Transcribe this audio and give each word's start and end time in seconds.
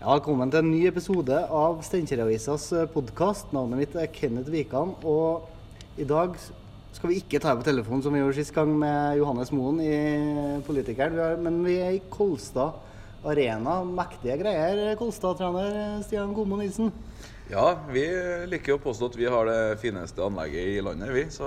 Ja, 0.00 0.14
velkommen 0.14 0.48
til 0.48 0.62
en 0.62 0.70
ny 0.72 0.78
episode 0.88 1.36
av 1.52 1.82
Steinkjer-avisas 1.84 2.62
podkast. 2.94 3.50
Navnet 3.52 3.82
mitt 3.82 3.96
er 4.00 4.06
Kenneth 4.08 4.48
Wikan. 4.48 4.94
Og 5.04 5.50
i 6.00 6.06
dag 6.08 6.38
skal 6.40 7.10
vi 7.10 7.18
ikke 7.20 7.36
ta 7.44 7.52
på 7.52 7.66
telefonen 7.66 8.00
som 8.00 8.16
vi 8.16 8.22
gjorde 8.22 8.38
sist 8.38 8.54
gang 8.56 8.72
med 8.80 9.18
Johannes 9.18 9.52
Moen 9.52 9.76
i 9.84 9.98
Politikeren. 10.64 11.18
Vi 11.18 11.26
er, 11.26 11.36
men 11.44 11.60
vi 11.66 11.76
er 11.84 11.98
i 11.98 12.00
Kolstad 12.08 12.80
Arena. 13.28 13.82
Mektige 13.84 14.38
greier, 14.40 14.80
Kolstad-trener 14.96 16.00
Stian 16.06 16.32
Gomo 16.32 16.56
Nilsen. 16.56 16.88
Ja, 17.52 17.74
vi 17.92 18.06
liker 18.48 18.78
å 18.78 18.80
påstå 18.80 19.12
at 19.12 19.20
vi 19.20 19.28
har 19.28 19.52
det 19.52 19.82
fineste 19.84 20.24
anlegget 20.24 20.78
i 20.78 20.80
landet, 20.86 21.12
vi. 21.12 21.28
Så 21.28 21.44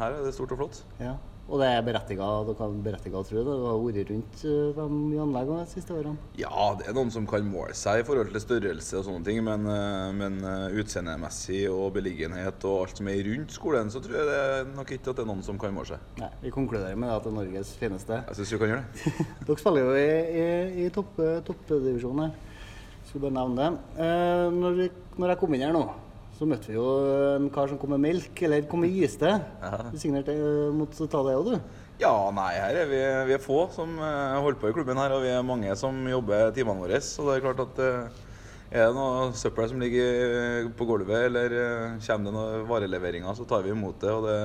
her 0.00 0.14
er 0.14 0.24
det 0.24 0.32
stort 0.38 0.56
og 0.56 0.62
flott. 0.62 0.80
Ja, 1.04 1.18
Og 1.50 1.58
det 1.58 1.66
er 1.66 1.80
berettiga, 1.82 2.26
å 2.30 2.44
tro 2.54 3.40
det? 3.42 3.42
Du 3.42 3.64
har 3.66 3.78
vært 3.82 4.10
rundt 4.12 4.42
eh, 4.46 4.68
de 4.76 4.84
nye 4.94 5.22
anleggene 5.24 5.64
de 5.64 5.72
siste 5.72 5.94
årene? 5.96 6.28
Ja, 6.38 6.68
det 6.78 6.86
er 6.86 6.94
noen 6.94 7.10
som 7.10 7.24
kan 7.26 7.42
måle 7.48 7.74
seg 7.74 8.02
i 8.02 8.04
forhold 8.06 8.30
til 8.30 8.42
størrelse 8.44 9.00
og 9.00 9.08
sånne 9.08 9.26
ting, 9.26 9.40
men, 9.42 9.66
eh, 9.66 10.12
men 10.14 10.38
eh, 10.46 10.76
utseendemessig 10.78 11.64
og 11.72 11.96
beliggenhet 11.96 12.66
og 12.70 12.84
alt 12.84 13.00
som 13.00 13.10
er 13.10 13.24
rundt 13.26 13.56
skolen, 13.56 13.90
så 13.90 14.02
tror 14.04 14.20
jeg 14.20 14.28
det 14.30 14.76
nok 14.76 14.92
ikke 14.94 15.10
at 15.10 15.18
det 15.18 15.24
er 15.24 15.30
noen 15.32 15.42
som 15.46 15.58
kan 15.58 15.74
måle 15.74 15.90
seg. 15.90 16.04
Nei, 16.22 16.30
Vi 16.44 16.54
konkluderer 16.54 17.00
med 17.02 17.10
at 17.16 17.26
det 17.26 17.32
er 17.32 17.38
Norges 17.40 17.74
fineste. 17.80 18.20
Jeg 18.28 18.38
syns 18.38 18.54
vi 18.54 18.60
kan 18.62 18.72
gjøre 18.76 18.84
det. 18.86 19.26
Dere 19.48 19.58
spiller 19.64 19.88
jo 19.88 19.98
i, 19.98 20.06
i, 20.44 20.46
i 20.84 20.92
topp, 20.94 21.18
toppdivisjonen 21.50 22.28
her. 22.28 22.38
Skulle 23.10 23.26
bare 23.26 23.40
nevne 23.40 23.58
det. 23.58 24.06
Eh, 24.06 24.46
når, 24.54 24.80
når 25.18 25.34
jeg 25.34 25.42
kom 25.42 25.58
inn 25.58 25.66
her 25.66 25.74
nå, 25.74 25.82
så 26.40 26.46
møtte 26.48 26.70
vi 26.70 26.78
jo 26.78 26.84
en 27.34 27.50
kar 27.52 27.68
som 27.68 27.76
kom 27.76 27.90
med 27.92 28.00
melk, 28.00 28.38
eller 28.46 28.64
kom 28.68 28.80
med 28.80 28.94
iste. 28.96 29.28
Du 29.92 29.98
signerte 30.00 30.32
eh, 30.32 30.70
mot 30.72 30.88
det 30.88 31.08
òg, 31.12 31.50
du? 31.50 31.82
Ja, 32.00 32.14
nei, 32.32 32.54
her 32.56 32.78
er 32.80 32.88
vi, 32.88 33.00
vi 33.28 33.34
er 33.36 33.42
få 33.44 33.66
som 33.74 33.92
eh, 34.00 34.38
holder 34.40 34.56
på 34.62 34.70
i 34.70 34.76
klubben 34.78 34.96
her, 34.96 35.12
og 35.12 35.20
vi 35.20 35.34
er 35.34 35.44
mange 35.44 35.74
som 35.76 35.98
jobber 36.08 36.54
timene 36.56 36.80
våre. 36.80 37.02
Så 37.04 37.26
det 37.28 37.34
er 37.34 37.44
klart 37.44 37.60
at 37.66 37.82
eh, 37.84 38.24
er 38.70 38.88
det 38.88 38.96
noe 38.96 39.28
søppel 39.36 39.68
som 39.68 39.84
ligger 39.84 40.72
på 40.80 40.88
gulvet, 40.88 41.26
eller 41.28 41.58
kommer 42.06 42.30
det 42.30 42.34
noen 42.38 42.66
vareleveringer, 42.72 43.36
så 43.36 43.44
tar 43.44 43.68
vi 43.68 43.76
imot 43.76 44.00
det. 44.00 44.16
og 44.16 44.28
det 44.30 44.40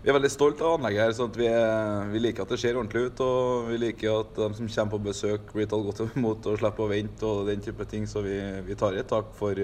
vi 0.00 0.08
er 0.08 0.16
veldig 0.16 0.32
stolt 0.32 0.62
av 0.64 0.78
anlegget 0.78 1.02
her, 1.02 1.10
så 1.12 1.26
vi, 1.28 1.44
er, 1.44 2.06
vi, 2.08 2.20
liker 2.24 2.46
at 2.46 2.52
det 2.54 2.62
ser 2.62 2.78
ordentlig 2.80 3.10
ut. 3.10 3.18
Og 3.20 3.66
vi 3.68 3.76
liker 3.82 4.22
at 4.22 4.30
de 4.38 4.46
som 4.56 4.70
kommer 4.72 4.94
på 4.94 5.04
besøk, 5.10 5.52
blir 5.52 5.68
tatt 5.68 5.84
godt 5.84 6.16
imot 6.16 6.48
og 6.48 6.56
slipper 6.56 6.86
å 6.86 6.92
vente 6.94 7.28
og 7.28 7.50
den 7.52 7.60
type 7.60 7.84
ting. 7.90 8.08
Så 8.08 8.24
vi, 8.24 8.38
vi 8.64 8.78
tar 8.80 8.96
et 8.96 9.10
tak 9.12 9.34
for, 9.36 9.60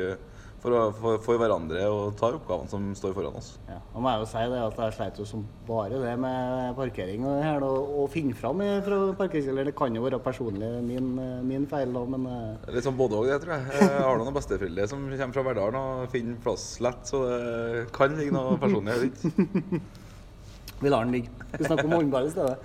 for, 0.67 0.95
for, 0.99 1.19
for, 1.23 1.39
hverandre 1.41 1.83
og 1.87 2.17
tar 2.19 2.35
oppgavene 2.35 2.71
som 2.71 2.87
står 2.99 3.15
foran 3.15 3.39
oss. 3.39 3.53
Ja, 3.69 3.79
og 3.95 4.03
må 4.03 4.13
jeg 4.13 4.23
jo 4.23 4.29
si 4.33 4.45
det 4.51 4.63
at 4.65 4.81
Jeg 4.83 4.95
sleit 4.97 5.21
jo 5.21 5.27
som 5.29 5.45
bare 5.69 6.01
det 6.03 6.15
med 6.23 6.73
parkering 6.79 7.27
og 7.27 7.37
her, 7.45 7.67
og, 7.67 7.93
og 8.03 8.09
finne 8.13 8.35
fram 8.39 8.63
fra 8.87 9.01
parkeringskjelleren. 9.21 9.71
Det 9.71 9.77
kan 9.79 9.99
jo 9.99 10.05
være 10.07 10.21
personlig 10.25 10.71
min, 10.87 11.13
min 11.47 11.69
feil, 11.71 11.95
da, 11.95 12.03
men 12.17 12.27
Litt 12.75 12.87
sånn 12.87 12.99
både 12.99 13.21
òg, 13.21 13.31
det, 13.31 13.39
tror 13.45 13.55
jeg. 13.57 13.85
Jeg 13.85 14.03
har 14.09 14.21
noen 14.23 14.37
besteforeldre 14.37 14.89
som 14.91 15.07
kommer 15.13 15.39
fra 15.39 15.47
Verdalen 15.51 15.81
og 15.83 16.11
finner 16.15 16.41
plass 16.43 16.67
lett, 16.85 17.07
så 17.07 17.23
det 17.27 17.87
kan 17.95 18.19
ligge 18.19 18.35
noe 18.35 18.59
personlig 18.63 18.97
her. 18.97 19.85
Vi 20.83 20.91
lar 20.93 21.07
den 21.07 21.15
ligge. 21.17 21.31
Vi 21.57 21.65
snakker 21.65 21.87
om 21.87 21.95
håndball 21.97 22.27
i 22.29 22.35
stedet. 22.35 22.59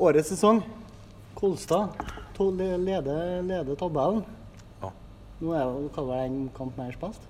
Årets 0.00 0.30
sesong. 0.36 0.60
Kolstad 1.34 1.96
leder, 2.40 3.42
leder 3.42 3.74
tabellen. 3.76 4.24
Nå 5.40 5.54
er 5.56 5.64
det 5.64 5.90
det 5.96 6.16
en 6.26 6.40
kamp 6.52 6.76
mer 6.76 6.92
spilt? 6.92 7.22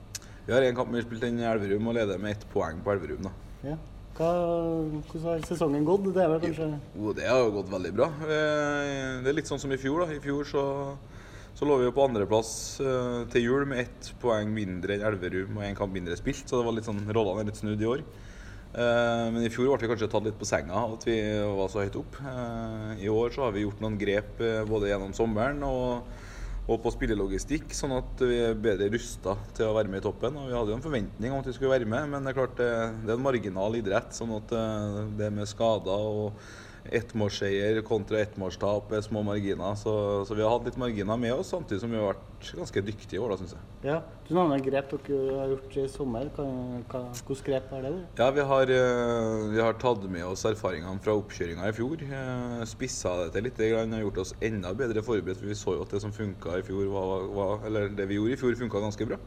Vi 0.46 0.52
har 0.54 0.64
en 0.66 0.74
kamp 0.74 0.90
mer 0.90 1.04
spilt 1.04 1.22
enn 1.28 1.38
Elverum 1.46 1.92
og 1.92 1.94
leder 1.94 2.18
med 2.18 2.34
ett 2.34 2.46
poeng 2.50 2.80
på 2.82 2.90
Elverum. 2.90 3.22
da. 3.22 3.30
Ja. 3.62 3.76
Hva, 4.18 4.30
hvordan 5.06 5.26
har 5.28 5.44
sesongen 5.46 5.84
gått? 5.86 6.08
Det 6.10 6.24
er 6.24 6.30
vel 6.32 6.40
kanskje 6.42 6.66
Jo, 6.96 7.12
det 7.14 7.28
har 7.28 7.52
gått 7.54 7.70
veldig 7.70 7.92
bra. 7.94 8.08
Det 8.26 9.30
er 9.30 9.36
litt 9.36 9.46
sånn 9.46 9.62
som 9.62 9.70
i 9.70 9.78
fjor. 9.78 10.02
da. 10.02 10.16
I 10.16 10.22
fjor 10.24 10.48
så, 10.48 10.64
så 11.54 11.68
lå 11.68 11.76
vi 11.78 11.86
jo 11.86 11.92
på 11.94 12.02
andreplass 12.08 12.50
uh, 12.82 13.22
til 13.30 13.46
jul 13.46 13.68
med 13.70 13.84
ett 13.84 14.10
poeng 14.20 14.50
mindre 14.56 14.96
enn 14.96 15.06
Elverum 15.06 15.60
og 15.60 15.68
én 15.68 15.78
kamp 15.78 15.94
mindre 15.94 16.18
spilt, 16.18 16.42
så 16.50 16.58
det 16.58 16.66
var 16.66 16.74
litt 16.74 16.88
sånn, 16.88 17.04
rollene 17.14 17.44
er 17.44 17.52
litt 17.52 17.60
snudd 17.60 17.84
i 17.84 17.88
år. 17.92 18.02
Uh, 18.74 19.30
men 19.36 19.46
i 19.46 19.52
fjor 19.54 19.70
ble 19.70 19.86
vi 19.86 19.92
kanskje 19.92 20.10
tatt 20.10 20.26
litt 20.26 20.38
på 20.40 20.50
senga 20.50 20.82
at 20.96 21.06
vi 21.06 21.20
var 21.46 21.70
så 21.70 21.86
høyt 21.86 22.00
opp. 22.02 22.18
I 22.98 23.06
år 23.06 23.30
så 23.38 23.46
har 23.46 23.54
vi 23.54 23.62
gjort 23.68 23.86
noen 23.86 24.00
grep 24.02 24.42
både 24.66 24.90
gjennom 24.90 25.14
sommeren 25.14 25.62
og 25.68 26.10
og 26.70 26.78
på 26.84 26.92
spillelogistikk, 26.94 27.72
sånn 27.74 27.96
at 27.96 28.22
vi 28.22 28.36
er 28.44 28.58
bedre 28.58 28.90
rusta 28.92 29.34
til 29.56 29.66
å 29.66 29.74
være 29.74 29.90
med 29.90 30.02
i 30.02 30.04
toppen. 30.04 30.36
Og 30.38 30.46
Vi 30.46 30.54
hadde 30.54 30.70
jo 30.70 30.78
en 30.78 30.84
forventning 30.84 31.34
om 31.34 31.42
at 31.42 31.48
vi 31.50 31.54
skulle 31.56 31.72
være 31.72 31.88
med, 31.90 32.06
men 32.12 32.22
det 32.22 32.30
er 32.30 32.38
klart 32.38 32.58
det, 32.60 32.70
det 33.02 33.10
er 33.10 33.18
en 33.18 33.26
marginal 33.26 33.78
idrett. 33.78 34.14
sånn 34.14 34.36
at 34.38 34.54
det 35.18 35.32
med 35.34 35.50
skader 35.50 36.10
og 36.10 36.44
ettmålsseier 36.88 37.82
kontra 37.86 38.20
ettmålstap 38.24 38.92
er 38.96 39.04
små 39.04 39.22
marginer. 39.26 39.76
Så, 39.78 39.92
så, 40.28 40.36
vi 40.36 40.44
har 40.44 40.54
hatt 40.54 40.68
litt 40.68 40.80
marginer 40.80 41.20
med 41.20 41.34
oss, 41.36 41.52
samtidig 41.52 41.82
som 41.82 41.92
vi 41.92 42.00
har 42.00 42.14
vært 42.14 42.50
ganske 42.56 42.82
dyktige 42.86 43.18
i 43.18 43.20
år, 43.20 43.34
da, 43.34 43.38
syns 43.40 43.54
jeg. 43.56 43.66
Ja. 43.90 43.98
Du 44.30 44.34
nevner 44.36 44.62
grep 44.62 44.92
dere 44.92 45.36
har 45.40 45.50
gjort 45.50 45.76
i 45.82 45.84
sommer. 45.90 46.28
Hvilke 46.36 47.36
grep 47.48 47.72
er 47.76 47.86
det? 47.86 47.92
Ja, 48.20 48.30
vi 48.32 48.44
har, 48.46 48.70
vi 48.70 49.60
har, 49.60 49.78
tatt 49.82 50.04
med 50.06 50.24
oss 50.28 50.46
erfaringene 50.48 51.02
fra 51.02 51.16
oppkjøringa 51.18 51.68
i 51.68 51.76
fjor. 51.76 52.04
Spissa 52.70 53.16
det 53.24 53.32
til 53.34 53.48
litt, 53.48 53.62
og 53.66 53.96
gjort 54.06 54.22
oss 54.24 54.34
enda 54.46 54.72
bedre 54.78 55.04
forberedt. 55.04 55.42
For 55.42 55.50
vi 55.50 55.58
så 55.58 55.76
jo 55.76 55.86
at 55.86 55.96
det 55.96 56.02
som 56.04 56.14
funka 56.14 56.60
i 56.60 56.66
fjor, 56.66 56.86
var, 56.94 57.26
var, 57.34 57.56
eller 57.68 57.90
det 57.96 58.06
vi 58.10 58.20
gjorde 58.20 58.38
i 58.38 58.40
fjor, 58.44 58.60
funka 58.62 58.84
ganske 58.86 59.10
bra. 59.10 59.18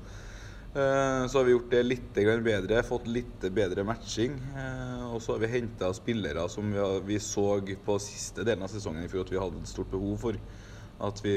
Så 0.73 1.37
har 1.37 1.43
vi 1.45 1.53
gjort 1.53 1.69
det 1.69 1.83
litt 1.85 2.15
bedre, 2.17 2.79
fått 2.83 3.05
litt 3.05 3.43
bedre 3.53 3.83
matching. 3.85 4.39
Og 5.13 5.19
så 5.21 5.35
har 5.35 5.43
vi 5.43 5.51
henta 5.51 5.91
spillere 5.93 6.47
som 6.49 6.73
vi, 7.05 7.19
så 7.21 7.61
på 7.85 7.97
siste 8.01 8.41
delen 8.41 8.65
av 8.65 8.73
sesongen 8.73 9.05
i 9.05 9.11
fjor 9.11 9.27
at 9.27 9.33
vi 9.35 9.41
hadde 9.41 9.61
et 9.61 9.69
stort 9.69 9.91
behov 9.91 10.17
for. 10.25 10.39
At 11.03 11.19
vi, 11.23 11.33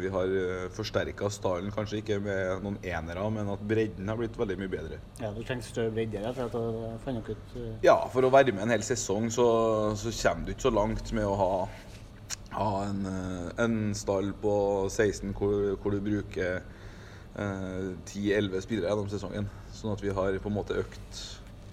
vi 0.00 0.08
har 0.14 0.32
forsterka 0.72 1.28
stallen, 1.32 1.72
kanskje 1.74 2.00
ikke 2.00 2.18
med 2.22 2.64
noen 2.64 2.76
enere, 2.86 3.24
men 3.34 3.48
at 3.52 3.62
bredden 3.66 4.08
har 4.08 4.20
blitt 4.20 4.36
veldig 4.38 4.58
mye 4.60 4.72
bedre. 4.72 4.98
Ja, 5.20 5.32
Du 5.36 5.42
trenger 5.42 5.68
større 5.68 5.92
bredde 5.92 6.32
for 6.36 6.60
å 6.60 6.92
få 7.02 7.16
noe 7.16 7.36
ut. 7.36 7.56
Ja, 7.84 7.96
for 8.12 8.24
å 8.24 8.32
være 8.32 8.54
med 8.54 8.66
en 8.66 8.76
hel 8.76 8.84
sesong 8.86 9.28
så, 9.32 9.46
så 10.00 10.12
kommer 10.22 10.46
du 10.46 10.54
ikke 10.54 10.68
så 10.68 10.76
langt 10.76 11.12
med 11.16 11.28
å 11.28 11.34
ha, 11.40 11.50
ha 12.56 12.70
en, 12.86 13.02
en, 13.64 13.80
stall 13.96 14.32
på 14.40 14.54
16 14.88 15.34
hvor, 15.36 15.74
hvor 15.82 15.96
du 15.96 16.04
bruker 16.04 16.62
10-11 17.34 18.60
spillere 18.64 18.90
gjennom 18.90 19.08
sesongen. 19.08 19.48
Sånn 19.72 19.94
at 19.94 20.02
vi 20.04 20.12
har 20.12 20.36
på 20.42 20.50
en 20.50 20.56
måte 20.58 20.76
økt 20.82 21.22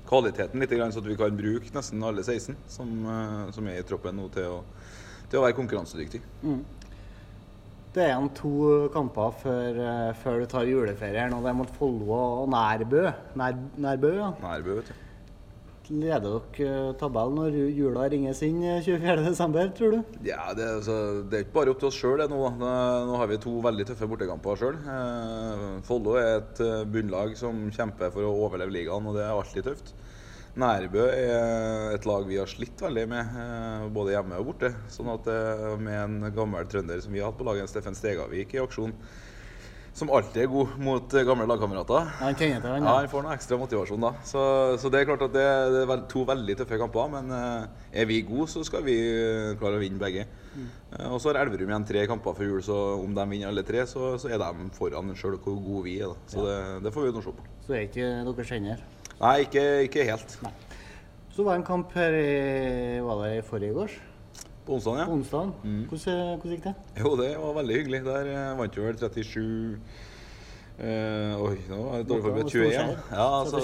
kvaliteten 0.10 0.62
litt, 0.62 0.72
så 0.74 1.02
at 1.04 1.10
vi 1.10 1.18
kan 1.20 1.36
bruke 1.38 1.74
nesten 1.76 2.04
alle 2.06 2.24
16 2.24 2.56
som, 2.72 2.94
som 3.54 3.68
er 3.70 3.82
i 3.82 3.86
troppen 3.86 4.18
nå 4.18 4.30
til 4.34 4.48
å, 4.56 4.62
til 5.30 5.42
å 5.42 5.44
være 5.46 5.58
konkurransedyktig. 5.60 6.24
Mm. 6.42 6.64
Det 7.90 8.04
er 8.06 8.12
igjen 8.12 8.32
to 8.38 8.54
kamper 8.94 9.36
før, 9.42 9.78
før, 10.22 10.42
du 10.42 10.50
tar 10.50 10.68
juleferie 10.70 11.26
nå. 11.30 11.42
Det 11.42 11.50
er 11.52 11.58
mot 11.58 11.78
Follo 11.78 12.10
og 12.14 12.50
Nærbø. 12.54 13.06
Nær, 13.42 13.62
Nærbø, 13.82 14.12
ja. 14.14 14.34
Nærbø, 14.44 14.76
vet 14.80 14.92
du. 14.92 15.09
Leder 15.90 16.22
dere 16.54 16.94
tabellen 17.02 17.40
når 17.40 17.56
jula 17.74 18.04
ringes 18.12 18.44
inn 18.46 18.60
24.12., 18.86 19.72
tror 19.78 19.96
du? 19.96 20.18
Ja, 20.28 20.52
det, 20.54 20.68
altså, 20.78 20.98
det, 21.26 21.34
er 21.40 21.46
ikke 21.48 21.56
bare 21.56 21.74
opp 21.74 21.80
til 21.82 21.90
oss 21.90 21.98
sjøl 21.98 22.22
nå. 22.30 22.42
Nå 22.60 23.16
har 23.18 23.32
vi 23.32 23.40
to 23.42 23.56
veldig 23.66 23.88
tøffe 23.90 24.10
bortekamper 24.12 24.60
sjøl. 24.62 24.78
Eh, 24.94 25.64
Follo 25.88 26.14
er 26.22 26.44
et 26.44 26.62
bunnlag 26.94 27.34
som 27.40 27.66
kjemper 27.74 28.14
for 28.14 28.28
å 28.28 28.36
overleve 28.46 28.76
ligaen, 28.76 29.10
og 29.10 29.18
det 29.18 29.26
er 29.26 29.34
alltid 29.34 29.66
tøft. 29.72 29.96
Nærbø 30.60 31.08
er 31.14 31.96
et 31.96 32.06
lag 32.10 32.26
vi 32.28 32.38
har 32.38 32.50
slitt 32.50 32.82
veldig 32.84 33.08
med, 33.10 33.34
både 33.96 34.14
hjemme 34.14 34.38
og 34.42 34.52
borte. 34.52 34.74
Sånn 34.94 35.10
at 35.14 35.26
Med 35.82 35.96
en 35.96 36.36
gammel 36.36 36.70
trønder 36.70 37.02
som 37.02 37.14
vi 37.16 37.22
har 37.22 37.32
hatt 37.32 37.40
på 37.40 37.48
laget, 37.48 37.70
Steffen 37.72 37.98
Stegavik 37.98 38.54
i 38.54 38.62
aksjon, 38.62 38.94
som 40.00 40.12
alltid 40.16 40.46
er 40.46 40.52
god 40.52 40.76
mot 40.82 41.16
gamle 41.28 41.48
lagkamerater. 41.50 42.12
Han 42.22 42.38
kjenner 42.40 42.64
til 42.64 42.72
han, 42.72 42.86
ja. 42.88 42.96
Han 43.02 43.10
får 43.12 43.26
noe 43.26 43.36
ekstra 43.36 43.60
motivasjon 43.60 44.06
da. 44.06 44.14
Så, 44.28 44.44
så, 44.80 44.92
det 44.92 45.02
er 45.02 45.10
klart 45.10 45.26
at 45.28 45.36
det, 45.36 45.48
det 45.76 45.82
er 45.86 46.06
to 46.12 46.24
veldig 46.30 46.56
tøffe 46.62 46.80
kamper. 46.80 47.12
Men 47.18 47.34
er 47.36 48.08
vi 48.10 48.22
gode, 48.28 48.48
så 48.52 48.64
skal 48.68 48.86
vi 48.88 48.96
klare 49.60 49.80
å 49.80 49.84
vinne 49.84 50.00
begge. 50.02 50.26
Mm. 50.56 50.70
Og 51.12 51.20
så 51.22 51.30
har 51.30 51.42
Elverum 51.44 51.70
igjen 51.70 51.88
tre 51.90 52.06
kamper 52.10 52.38
før 52.38 52.50
jul, 52.54 52.64
så 52.66 52.78
om 52.98 53.14
de 53.16 53.26
vinner 53.30 53.52
alle 53.52 53.66
tre, 53.68 53.84
så, 53.90 54.16
så 54.22 54.32
er 54.32 54.42
de 54.42 54.70
foran 54.78 55.14
sjøl 55.18 55.38
hvor 55.44 55.60
gode 55.60 55.86
vi 55.86 56.00
er. 56.00 56.14
Da. 56.14 56.32
Så 56.34 56.42
ja. 56.42 56.48
det, 56.48 56.86
det, 56.88 56.96
får 56.96 57.08
vi 57.08 57.14
nå 57.16 57.26
se 57.26 57.36
på. 57.36 57.48
Så 57.68 57.76
er 57.76 57.86
ikke 57.90 58.10
dere 58.30 58.48
kjenner? 58.54 58.84
Nei, 59.20 59.36
ikke, 59.46 59.66
ikke 59.90 60.08
helt. 60.10 60.38
Nei. 60.46 60.56
Så 61.36 61.46
var 61.46 61.56
det 61.56 61.62
en 61.62 61.68
kamp 61.68 61.94
her 61.96 62.16
i, 62.18 62.30
var 63.06 63.22
det 63.24 63.34
i 63.38 63.44
forrige 63.48 63.76
gårs? 63.78 64.00
På 64.70 64.76
onsdag, 64.76 65.00
ja. 65.00 65.06
På 65.06 65.12
onsdagen. 65.12 65.52
Mm. 65.64 65.86
Hvordan, 65.90 66.18
hvordan, 66.38 66.52
gikk 66.54 66.66
det? 66.68 66.74
Jo, 67.02 67.12
det 67.18 67.30
var 67.42 67.54
veldig 67.58 67.78
hyggelig. 67.80 68.00
Der 68.06 68.28
vant 68.60 68.76
vi 68.78 68.84
vel 68.84 69.00
37 69.00 69.40
eh, 70.78 71.42
Oi, 71.42 71.56
nå 71.72 71.80
var 71.88 71.96
det 72.04 72.06
dårlig 72.12 72.26
forberedt. 72.28 72.54
21. 72.54 72.92
Ja, 73.10 73.30
så, 73.50 73.64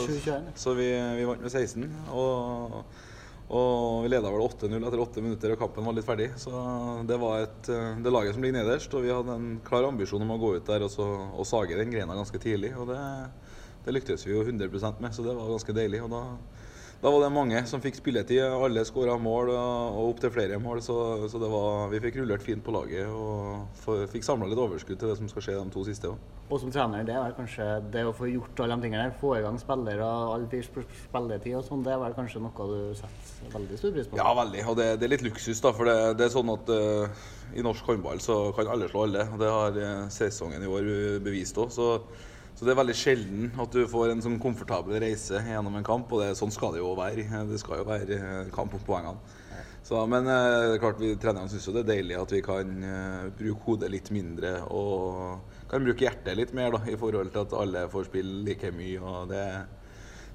så 0.63 0.73
vi, 0.73 0.87
vi, 1.19 1.27
vant 1.29 1.45
med 1.45 1.53
16. 1.53 1.85
Og, 2.09 2.79
og 3.53 4.01
vi 4.01 4.11
leda 4.15 4.33
vel 4.33 4.47
8-0 4.47 4.73
etter 4.79 5.05
8 5.05 5.25
minutter, 5.27 5.53
og 5.53 5.61
kampen 5.61 5.85
var 5.85 5.99
litt 5.99 6.09
ferdig. 6.09 6.31
Så 6.41 6.65
det 7.05 7.21
var 7.21 7.45
et, 7.45 7.71
det 8.01 8.17
laget 8.17 8.33
som 8.33 8.49
ligger 8.49 8.57
nederst, 8.63 8.97
og 8.97 9.05
vi 9.05 9.13
hadde 9.13 9.37
en 9.37 9.47
klar 9.69 9.85
ambisjon 9.85 10.25
om 10.25 10.33
å 10.33 10.41
gå 10.41 10.55
ut 10.57 10.73
der 10.73 10.89
og, 10.89 10.93
så, 10.95 11.05
og 11.05 11.45
sage 11.45 11.77
den 11.77 11.93
greina 11.93 12.17
ganske 12.17 12.41
tidlig. 12.41 12.73
Og 12.81 12.89
det, 12.89 13.01
det 13.85 13.93
lyktes 13.93 14.25
vi 14.25 14.33
jo 14.33 14.41
100% 14.41 15.05
med, 15.05 15.13
så 15.13 15.29
det 15.29 15.37
var 15.37 15.53
ganske 15.53 15.81
deilig. 15.83 16.01
Og 16.09 16.17
da 16.17 16.25
da 17.01 17.11
var 17.11 17.21
det 17.21 17.31
mange 17.35 17.59
som 17.69 17.81
fikk 17.83 17.99
spilletid. 17.99 18.41
Alle 18.45 18.85
skåra 18.87 19.17
mål 19.21 19.51
og 19.53 19.99
opptil 20.09 20.31
flere 20.33 20.59
mål. 20.61 20.81
Så, 20.85 20.95
så 21.31 21.41
var, 21.41 21.89
vi 21.91 22.01
fikk 22.07 22.21
rullert 22.21 22.45
fint 22.45 22.63
på 22.65 22.73
laget 22.73 23.11
og 23.11 23.67
for, 23.83 24.07
fikk 24.11 24.25
samla 24.25 24.49
litt 24.49 24.61
overskudd 24.61 24.97
til 25.01 25.11
det 25.11 25.17
som 25.19 25.29
skal 25.29 25.45
skje 25.45 25.57
de 25.59 25.75
to 25.75 25.85
siste. 25.87 26.13
Også. 26.13 26.33
Og 26.45 26.61
som 26.61 26.69
trener, 26.73 27.01
det 27.05 27.15
er 27.17 27.31
kanskje 27.33 27.67
det 27.93 28.03
å 28.05 28.13
få 28.13 28.27
gjort 28.29 28.59
alle 28.61 28.77
de 28.77 28.85
tingene 28.85 29.07
der, 29.07 29.15
få 29.17 29.31
i 29.33 29.41
gang 29.41 29.55
spillere, 29.57 30.05
all 30.05 30.45
spilletid 30.45 31.55
og 31.57 31.63
sånn, 31.65 31.81
det 31.85 31.95
er 31.95 32.03
vel 32.03 32.13
kanskje 32.17 32.41
noe 32.43 32.67
du 32.69 32.77
setter 32.99 33.55
veldig 33.55 33.79
stor 33.81 33.95
pris 33.95 34.11
på? 34.11 34.19
Ja, 34.21 34.27
veldig. 34.37 34.61
Og 34.69 34.77
det, 34.77 34.91
det 35.01 35.07
er 35.07 35.13
litt 35.15 35.25
luksus, 35.25 35.61
da. 35.63 35.73
For 35.73 35.89
det, 35.89 35.97
det 36.19 36.27
er 36.27 36.35
sånn 36.35 36.53
at 36.53 36.69
uh, 36.69 37.25
i 37.57 37.65
norsk 37.65 37.89
håndball 37.89 38.21
så 38.21 38.37
kan 38.57 38.69
alle 38.69 38.89
slå 38.91 39.07
alle. 39.07 39.25
Og 39.33 39.41
det 39.41 39.49
har 39.55 39.81
uh, 39.81 40.05
sesongen 40.13 40.61
i 40.61 40.69
år 40.69 40.93
bevist 41.25 41.57
òg. 41.57 41.73
Så 42.55 42.63
det 42.63 42.71
er 42.71 42.79
veldig 42.79 42.95
sjelden 42.95 43.47
at 43.59 43.73
du 43.75 43.81
får 43.91 44.13
en 44.13 44.21
sånn 44.23 44.37
komfortabel 44.39 44.95
reise 45.03 45.41
gjennom 45.43 45.75
en 45.75 45.85
kamp, 45.85 46.11
og 46.15 46.21
det, 46.23 46.35
sånn 46.39 46.53
skal 46.55 46.71
det 46.75 46.79
jo 46.79 46.93
være. 46.95 47.25
Det 47.49 47.59
skal 47.59 47.81
jo 47.81 47.87
være 47.89 48.19
eh, 48.19 48.53
kamp 48.55 48.77
om 48.77 48.85
poengene. 48.87 49.33
Så, 49.85 49.99
men 50.09 50.25
eh, 50.31 50.77
klart 50.81 51.01
vi 51.01 51.11
trenerne 51.21 51.51
syns 51.51 51.67
det 51.75 51.83
er 51.83 51.89
deilig 51.91 52.15
at 52.17 52.31
vi 52.33 52.39
kan 52.41 52.71
uh, 52.81 53.27
bruke 53.37 53.67
hodet 53.67 53.91
litt 53.93 54.07
mindre 54.09 54.55
og 54.73 55.51
kan 55.69 55.83
bruke 55.85 56.07
hjertet 56.07 56.39
litt 56.39 56.55
mer 56.57 56.73
da, 56.73 56.79
i 56.89 56.95
forhold 56.97 57.29
til 57.35 57.43
at 57.43 57.53
alle 57.59 57.83
får 57.91 58.07
spille 58.07 58.41
like 58.47 58.71
mye. 58.73 58.97
og 59.03 59.29
det, 59.29 59.43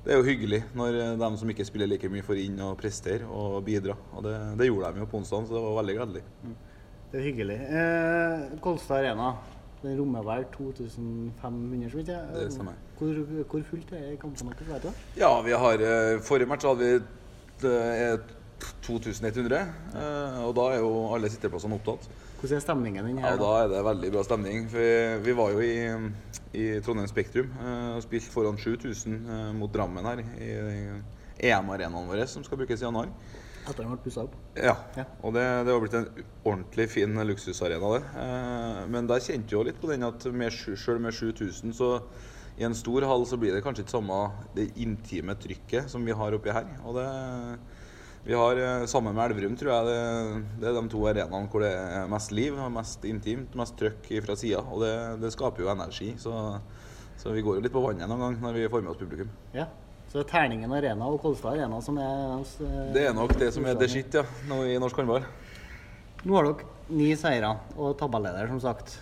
det 0.05 0.13
er 0.13 0.21
jo 0.21 0.29
hyggelig 0.29 0.61
når 0.79 1.01
de 1.19 1.31
som 1.41 1.51
ikke 1.51 1.67
spiller 1.67 1.91
like 1.91 2.13
mye, 2.13 2.27
får 2.27 2.45
inn 2.45 2.61
og 2.69 2.77
prestere 2.79 3.27
og 3.27 3.63
bidra. 3.67 3.97
Og 4.15 4.29
det, 4.29 4.37
det 4.61 4.69
gjorde 4.71 4.93
de 4.93 5.03
jo 5.03 5.09
på 5.11 5.19
onsdag, 5.19 5.49
så 5.49 5.57
det 5.57 5.65
var 5.67 5.81
veldig 5.81 5.97
gledelig. 5.99 6.27
Mm. 6.45 6.59
Det 7.11 7.19
er 7.19 7.27
hyggelig. 7.27 7.57
Eh, 7.75 8.43
Kolstad 8.63 9.01
Arena, 9.01 9.33
den 9.83 9.97
rommer 10.01 10.25
vel 10.27 10.45
2500, 10.53 11.91
så 11.91 11.97
vidt 11.97 12.09
jeg. 12.13 12.27
Det 12.35 12.53
stemmer. 12.53 12.77
Hvor, 12.99 13.21
hvor 13.51 13.63
fullt 13.71 13.93
er 13.97 14.17
kampene? 14.21 14.55
Vet 14.69 14.83
du? 14.83 14.91
Ja, 15.17 15.31
vi 15.45 15.57
har 15.57 15.85
eh, 15.87 16.21
Forrige 16.25 16.49
match 16.51 16.67
hadde 16.69 16.81
vi 16.85 16.99
2100. 18.85 19.57
Eh, 19.57 20.03
eh, 20.03 20.41
og 20.45 20.53
da 20.59 20.67
er 20.75 20.83
jo 20.83 20.91
alle 21.15 21.31
sitteplassene 21.33 21.79
opptatt. 21.81 22.11
Hvordan 22.41 22.57
er 22.57 22.65
stemningen 22.65 23.09
din 23.09 23.19
her? 23.21 23.35
Ja, 23.35 23.41
Da 23.41 23.51
er 23.63 23.73
det 23.73 23.85
veldig 23.85 24.13
bra 24.13 24.25
stemning. 24.25 24.69
For 24.73 25.25
vi 25.25 25.37
var 25.37 25.51
jo 25.55 25.65
i, 25.65 25.73
i 26.57 26.67
Trondheim 26.85 27.09
Spektrum 27.09 27.51
og 27.97 28.03
spilte 28.05 28.33
foran 28.33 28.59
7000 28.59 29.57
mot 29.59 29.73
Drammen 29.73 30.09
her 30.09 30.23
i, 30.41 30.51
i 31.41 31.51
EM-arenaen 31.51 32.09
vår, 32.09 32.25
som 32.29 32.45
skal 32.45 32.61
brukes 32.61 32.81
i 32.81 32.85
januar. 32.89 33.13
Etter 33.69 33.83
den 33.85 33.93
ble 33.93 34.01
pussa 34.05 34.25
opp? 34.25 34.35
Ja. 34.57 34.75
ja. 34.97 35.05
Og 35.21 35.35
det, 35.37 35.45
det 35.67 35.75
har 35.75 35.83
blitt 35.83 35.97
en 35.99 36.09
ordentlig 36.49 36.87
fin 36.93 37.21
luksusarena, 37.29 37.93
det. 37.97 38.03
Eh, 38.25 38.81
men 38.93 39.11
der 39.11 39.25
kjente 39.25 39.57
jo 39.57 39.65
litt 39.67 39.81
på 39.83 39.91
den 39.91 40.07
at 40.09 40.27
med, 40.33 40.55
selv 40.55 41.03
med 41.05 41.17
7000, 41.17 41.75
så 41.77 41.93
i 42.61 42.67
en 42.67 42.77
stor 42.77 43.07
hall 43.09 43.23
så 43.29 43.39
blir 43.41 43.55
det 43.57 43.63
kanskje 43.65 43.87
ikke 43.87 43.97
samme 43.99 44.17
det 44.57 44.71
intime 44.81 45.37
trykket 45.41 45.93
som 45.93 46.05
vi 46.05 46.17
har 46.17 46.37
oppi 46.37 46.53
her. 46.53 46.67
Og 46.85 46.99
det 46.99 47.07
vi 48.25 48.35
har, 48.35 48.57
eh, 48.57 48.87
Sammen 48.87 49.15
med 49.15 49.31
Elverum, 49.31 49.57
tror 49.57 49.73
jeg 49.73 49.87
det, 49.87 50.01
det, 50.61 50.69
er 50.69 50.77
de 50.77 50.89
to 50.93 51.05
arenaene 51.09 51.49
hvor 51.49 51.65
det 51.65 51.71
er 51.73 52.09
mest 52.11 52.33
liv, 52.37 52.59
mest 52.73 53.05
intimt, 53.09 53.55
mest 53.57 53.79
trøkk 53.81 54.11
fra 54.27 54.37
sida. 54.37 54.61
Og 54.61 54.85
det, 54.85 54.95
det, 55.23 55.33
skaper 55.33 55.65
jo 55.65 55.71
energi. 55.73 56.13
Så, 56.21 56.35
så, 57.17 57.33
vi 57.33 57.45
går 57.45 57.57
jo 57.57 57.65
litt 57.65 57.73
på 57.73 57.85
vannet 57.85 58.09
noen 58.09 58.27
gang 58.27 58.37
når 58.43 58.59
vi 58.59 58.69
får 58.69 58.85
med 58.85 58.93
oss 58.93 59.01
publikum. 59.01 59.33
Ja. 59.57 59.71
Så 60.11 60.19
det 60.19 60.25
er 60.25 60.31
Terningen 60.33 60.73
Arena 60.75 61.07
og 61.07 61.21
Kolstad 61.23 61.55
Arena 61.55 61.77
som 61.87 61.99
er 62.03 62.41
eh, 62.43 62.79
Det 62.97 63.03
er 63.07 63.13
nok 63.15 63.31
det 63.39 63.53
som 63.55 63.67
er 63.71 63.77
the 63.79 63.87
shit 63.87 64.17
ja, 64.19 64.25
nå 64.51 64.65
i 64.67 64.75
norsk 64.83 64.97
håndball. 64.99 65.23
Nå 66.27 66.35
har 66.35 66.49
dere 66.49 66.97
ni 66.99 67.13
seire 67.15 67.53
og 67.77 67.93
tabelleder, 68.01 68.49
som 68.51 68.59
sagt. 68.65 68.97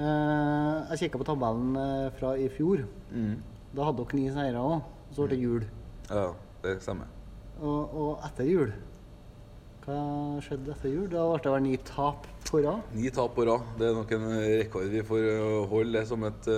Eh, 0.00 0.94
jeg 0.94 1.02
kikka 1.02 1.20
på 1.20 1.26
tabellen 1.28 1.76
eh, 1.76 2.06
fra 2.16 2.30
i 2.40 2.46
fjor. 2.48 2.80
Mm. 3.12 3.34
Da 3.76 3.90
hadde 3.90 4.06
dere 4.06 4.16
ni 4.22 4.30
seire 4.32 4.62
òg. 4.62 4.86
Så 5.12 5.26
ble 5.26 5.34
det 5.34 5.38
jul. 5.42 5.66
Ja, 6.08 6.24
det 6.64 6.78
stemmer. 6.80 7.12
Og, 7.58 7.92
og, 7.98 8.10
etter 8.22 8.46
jul 8.46 8.68
Hva 9.82 9.96
skjedde 10.46 10.70
etter 10.72 10.92
jul? 10.94 11.08
Da 11.12 11.26
ble 11.28 11.42
det 11.44 11.52
vel 11.52 11.64
ni 11.66 11.74
tap 11.90 12.24
på 12.48 12.62
rad? 12.64 12.88
Ni 12.96 13.12
tap 13.12 13.36
på 13.36 13.44
rad. 13.50 13.68
Det 13.76 13.90
er 13.90 14.00
nok 14.00 14.16
en 14.16 14.26
rekord 14.62 14.88
vi 14.96 15.04
får 15.12 15.28
holde 15.74 16.06
som 16.08 16.24
et 16.30 16.48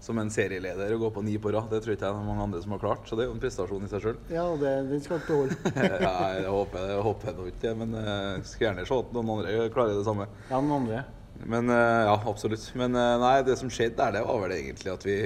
som 0.00 0.18
en 0.20 0.32
serieleder 0.32 0.94
å 0.96 1.00
gå 1.02 1.10
på 1.14 1.22
ni 1.24 1.36
på 1.40 1.52
rad. 1.52 1.68
Det 1.70 1.82
tror 1.84 1.94
ikke 1.94 2.08
jeg 2.08 2.16
det 2.16 2.22
er 2.22 2.28
mange 2.28 2.46
andre 2.48 2.62
som 2.64 2.74
har 2.74 2.82
klart. 2.82 3.06
Så 3.08 3.16
det 3.18 3.26
er 3.26 3.30
jo 3.30 3.36
en 3.36 3.42
prestasjon 3.42 3.84
i 3.84 3.92
seg 3.92 4.04
sjøl. 4.04 4.18
Ja, 4.32 4.46
det, 4.60 4.74
den 4.88 5.04
skal 5.04 5.20
ikke 5.20 5.38
holde. 5.42 5.72
ja, 6.06 6.14
jeg 6.38 6.50
håper, 6.56 6.90
jeg 6.94 7.06
håper 7.06 7.38
det 7.38 7.48
ikke, 7.54 7.72
men 7.82 7.96
jeg 8.00 8.10
skal 8.10 8.50
skulle 8.50 8.68
gjerne 8.70 8.86
se 8.88 9.00
at 9.04 9.16
noen 9.16 9.32
andre 9.36 9.72
klarer 9.74 9.98
det 9.98 10.06
samme. 10.08 10.28
Ja, 10.48 10.60
noen 10.60 10.76
andre. 10.82 11.02
Men 11.40 11.72
eh, 11.72 12.02
Ja, 12.08 12.16
absolutt. 12.28 12.64
Men 12.76 12.96
eh, 12.96 13.16
nei, 13.22 13.34
det 13.46 13.56
som 13.60 13.72
skjedde 13.72 14.00
der, 14.00 14.18
det 14.18 14.24
var 14.28 14.40
vel 14.42 14.56
egentlig 14.56 14.92
at 14.92 15.06
vi, 15.06 15.16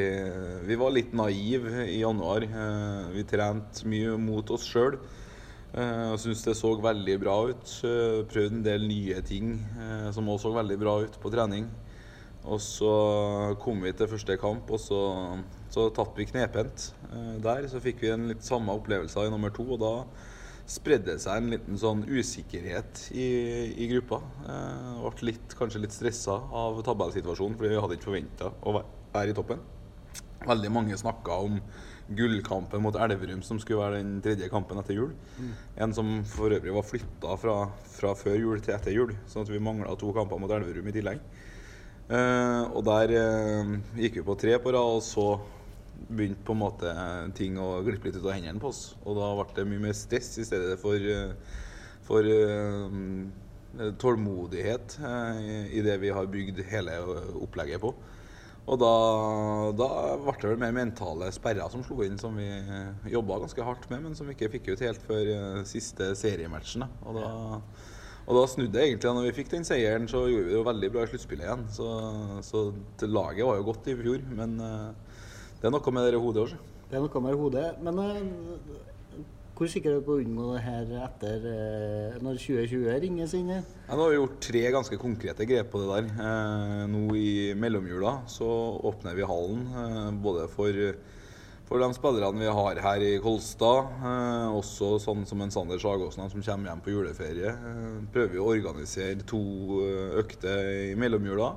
vi 0.69 0.79
var 0.79 0.95
litt 0.95 1.15
naive 1.17 1.87
i 1.89 2.01
januar. 2.03 2.47
Vi 3.15 3.27
trente 3.31 3.87
mye 3.91 4.19
mot 4.21 4.55
oss 4.55 4.67
sjøl. 4.71 4.99
Jeg 5.75 6.19
syns 6.23 6.45
det 6.47 6.53
så 6.55 6.69
veldig 6.79 7.15
bra 7.19 7.33
ut. 7.51 7.71
Prøvde 8.31 8.61
en 8.61 8.63
del 8.63 8.85
nye 8.87 9.19
ting 9.27 9.57
som 10.15 10.29
også 10.31 10.53
så 10.53 10.59
veldig 10.61 10.77
bra 10.79 11.01
ut 11.03 11.17
på 11.19 11.33
trening. 11.35 11.67
Og 12.45 12.61
så 12.61 12.93
kom 13.63 13.81
vi 13.85 13.95
til 13.97 14.11
første 14.11 14.37
kamp, 14.41 14.69
og 14.69 14.81
så, 14.83 15.01
så 15.73 15.89
tapte 15.97 16.21
vi 16.21 16.29
knepent 16.29 16.91
eh, 17.09 17.37
der. 17.45 17.69
Så 17.73 17.81
fikk 17.81 18.03
vi 18.05 18.13
en 18.13 18.29
litt 18.29 18.45
samme 18.45 18.75
opplevelse 18.77 19.25
i 19.25 19.33
nummer 19.33 19.53
to, 19.55 19.65
og 19.65 19.81
da 19.81 19.95
spredde 20.69 21.13
det 21.13 21.21
seg 21.21 21.41
en 21.41 21.51
liten 21.53 21.81
sånn 21.81 22.05
usikkerhet 22.09 23.07
i, 23.17 23.29
i 23.81 23.89
gruppa. 23.93 24.21
Eh, 24.49 25.01
ble 25.05 25.31
litt, 25.31 25.57
kanskje 25.57 25.83
litt 25.87 25.97
stressa 25.97 26.37
av 26.53 26.83
tabellsituasjonen, 26.85 27.57
fordi 27.61 27.73
vi 27.73 27.81
hadde 27.81 27.99
ikke 27.99 28.11
forventa 28.11 28.53
å 28.61 28.77
være 28.77 29.33
i 29.33 29.37
toppen. 29.37 29.65
Veldig 30.45 30.73
mange 30.73 31.01
snakka 31.01 31.41
om 31.47 31.59
gullkampen 32.13 32.83
mot 32.85 32.97
Elverum, 33.01 33.41
som 33.41 33.57
skulle 33.61 33.81
være 33.81 34.03
den 34.03 34.19
tredje 34.25 34.51
kampen 34.53 34.77
etter 34.81 34.99
jul. 34.99 35.15
Mm. 35.41 35.53
En 35.87 35.97
som 35.97 36.11
for 36.29 36.53
øvrig 36.53 36.75
var 36.77 36.85
flytta 36.85 37.37
fra, 37.41 37.57
fra, 37.95 38.13
før 38.21 38.37
jul 38.37 38.61
til 38.65 38.77
etter 38.77 38.93
jul, 38.93 39.15
sånn 39.31 39.47
at 39.47 39.53
vi 39.53 39.63
mangla 39.65 39.97
to 40.01 40.13
kamper 40.17 40.41
mot 40.41 40.53
Elverum 40.53 40.93
i 40.93 40.97
tillegg. 40.97 41.25
Uh, 42.05 42.69
og 42.77 42.83
der 42.85 43.15
uh, 43.17 43.71
gikk 43.97 44.19
vi 44.19 44.25
på 44.27 44.37
tre 44.37 44.59
på 44.61 44.73
rad, 44.75 44.99
og 44.99 45.05
så 45.05 45.39
begynte 46.05 46.45
på 46.45 46.53
en 46.53 46.61
måte 46.61 46.91
ting 47.39 47.57
å 47.57 47.79
glippe 47.87 48.11
litt 48.11 48.19
ut 48.19 48.27
av 48.27 48.35
hendene 48.35 48.61
på 48.61 48.69
oss. 48.69 48.83
Og 49.07 49.17
da 49.17 49.31
ble 49.39 49.47
det 49.57 49.65
mye 49.71 49.85
mer 49.87 49.97
stress 49.97 50.35
i 50.43 50.45
stedet 50.45 50.77
for, 50.83 51.01
for 52.05 52.29
tålmodighet 54.03 54.99
i 55.73 55.85
det 55.87 55.95
vi 56.03 56.11
har 56.13 56.29
bygd 56.29 56.61
hele 56.69 56.99
opplegget 57.41 57.81
på. 57.87 57.95
Og 58.65 58.81
da, 58.81 58.93
da 59.79 59.89
ble 60.27 60.37
det 60.43 60.51
vel 60.51 60.61
mer 60.61 60.77
mentale 60.77 61.31
sperrer 61.33 61.73
som 61.73 61.87
slo 61.87 62.03
inn, 62.05 62.21
som 62.21 62.37
vi 62.37 62.51
jobba 63.15 63.41
ganske 63.47 63.65
hardt 63.65 63.89
med, 63.95 64.05
men 64.05 64.19
som 64.19 64.29
vi 64.29 64.37
ikke 64.37 64.53
fikk 64.59 64.75
ut 64.75 64.85
helt 64.85 65.09
før 65.09 65.33
siste 65.71 66.13
seriematchen. 66.21 66.85
Og 67.07 67.23
da 67.23 67.33
og 68.25 68.39
da 68.39 68.45
snudde 68.49 68.81
jeg 68.81 68.95
egentlig. 68.95 69.13
Når 69.13 69.27
vi 69.27 69.35
fikk 69.37 69.53
den 69.53 69.67
seieren, 69.69 70.09
så 70.09 70.25
gjorde 70.31 70.49
vi 70.49 70.57
det 70.57 70.65
veldig 70.65 70.91
bra 70.95 71.05
i 71.05 71.11
sluttspillet 71.11 71.45
igjen. 71.45 71.67
Så, 71.75 71.89
så 72.47 72.65
laget 73.05 73.45
var 73.45 73.61
jo 73.61 73.69
godt 73.69 73.91
i 73.93 73.97
fjor, 73.99 74.25
men 74.33 74.57
uh, 74.65 75.21
det 75.61 75.69
er 75.69 75.75
noe 75.75 75.95
med 75.95 76.09
det 76.09 76.23
hodet 76.23 76.47
òg. 76.47 76.55
Det 76.89 76.97
er 76.97 77.05
noe 77.05 77.25
med 77.27 77.37
hodet. 77.41 77.67
Men 77.85 78.01
uh, 78.01 79.19
hvor 79.55 79.69
sikker 79.71 79.93
er 79.93 80.01
du 80.01 80.07
på 80.07 80.17
å 80.17 80.23
unngå 80.23 80.47
det 80.55 80.63
her 80.65 80.95
etter 81.05 81.45
uh, 81.51 82.17
når 82.25 82.41
2020 82.41 82.97
ringes 83.05 83.37
inn? 83.37 83.53
Ja, 83.53 83.93
nå 83.93 84.07
har 84.07 84.15
vi 84.15 84.21
gjort 84.23 84.41
tre 84.49 84.65
ganske 84.79 85.01
konkrete 85.03 85.49
grep 85.51 85.69
på 85.75 85.83
det 85.85 85.91
der. 85.93 86.89
nå 86.89 87.05
i 87.21 87.53
mellomjula 87.61 88.23
så 88.33 88.49
åpner 88.89 89.21
vi 89.21 89.29
hallen 89.29 90.17
både 90.25 90.49
for 90.55 90.81
for 91.69 91.81
de 91.81 91.89
spillerne 91.97 92.41
vi 92.41 92.51
har 92.59 92.81
her 92.85 93.03
i 93.03 93.13
Kolstad. 93.25 93.93
Eh, 94.05 94.57
også 94.59 94.99
sånn 95.03 95.25
som 95.29 95.41
en 95.41 95.53
Sander 95.55 95.81
Sagåsen 95.81 96.29
som 96.31 96.43
kommer 96.45 96.71
hjem 96.71 96.83
på 96.85 96.93
juleferie. 96.93 97.53
Eh, 97.55 98.03
prøver 98.13 98.35
vi 98.35 98.43
å 98.43 98.51
organisere 98.53 99.25
to 99.29 99.41
eh, 99.87 100.19
økter 100.21 100.69
i 100.91 100.99
mellomjula. 101.01 101.55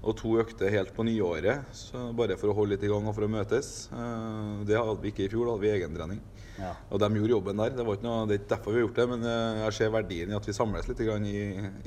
Og 0.00 0.14
to 0.16 0.38
økter 0.40 0.72
helt 0.72 0.94
på 0.96 1.04
nyåret, 1.04 1.80
bare 2.16 2.38
for 2.40 2.48
å 2.48 2.54
holde 2.56 2.72
litt 2.72 2.84
i 2.86 2.88
gang 2.88 3.04
og 3.04 3.12
for 3.12 3.26
å 3.26 3.32
møtes. 3.32 3.90
Eh, 3.92 4.62
det 4.70 4.78
hadde 4.78 5.02
vi 5.02 5.10
ikke 5.12 5.26
i 5.26 5.32
fjor, 5.32 5.44
da 5.44 5.56
hadde 5.56 5.66
vi 5.66 5.72
egentrening. 5.74 6.22
Ja. 6.60 6.70
Og 6.88 7.02
de 7.02 7.10
gjorde 7.18 7.34
jobben 7.34 7.60
der. 7.60 7.74
Det, 7.74 7.84
var 7.84 7.98
ikke 7.98 8.06
noe, 8.06 8.22
det 8.28 8.36
er 8.36 8.40
ikke 8.40 8.54
derfor 8.54 8.72
vi 8.72 8.80
har 8.80 8.86
gjort 8.86 9.02
det, 9.02 9.06
men 9.10 9.26
eh, 9.34 9.60
jeg 9.64 9.76
ser 9.80 9.92
verdien 9.98 10.32
i 10.32 10.38
at 10.38 10.48
vi 10.48 10.56
samles 10.56 10.88
litt 10.88 11.04
i, 11.04 11.34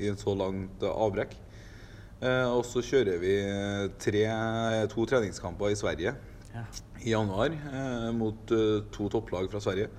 i 0.03 0.12
en 0.12 0.20
så 0.20 0.36
langt 0.38 0.86
avbrekk. 0.91 1.34
Eh, 2.24 2.46
og 2.51 2.62
så 2.67 2.84
kjører 2.86 3.17
vi 3.24 3.34
tre, 4.03 4.27
to 4.93 5.08
treningskamper 5.10 5.74
i 5.74 5.79
Sverige 5.79 6.13
ja. 6.53 6.63
i 7.01 7.12
januar 7.12 7.53
eh, 7.53 8.10
mot 8.15 8.51
eh, 8.51 8.79
to 8.93 9.10
topplag 9.12 9.51
fra 9.51 9.62
Sverige. 9.63 9.89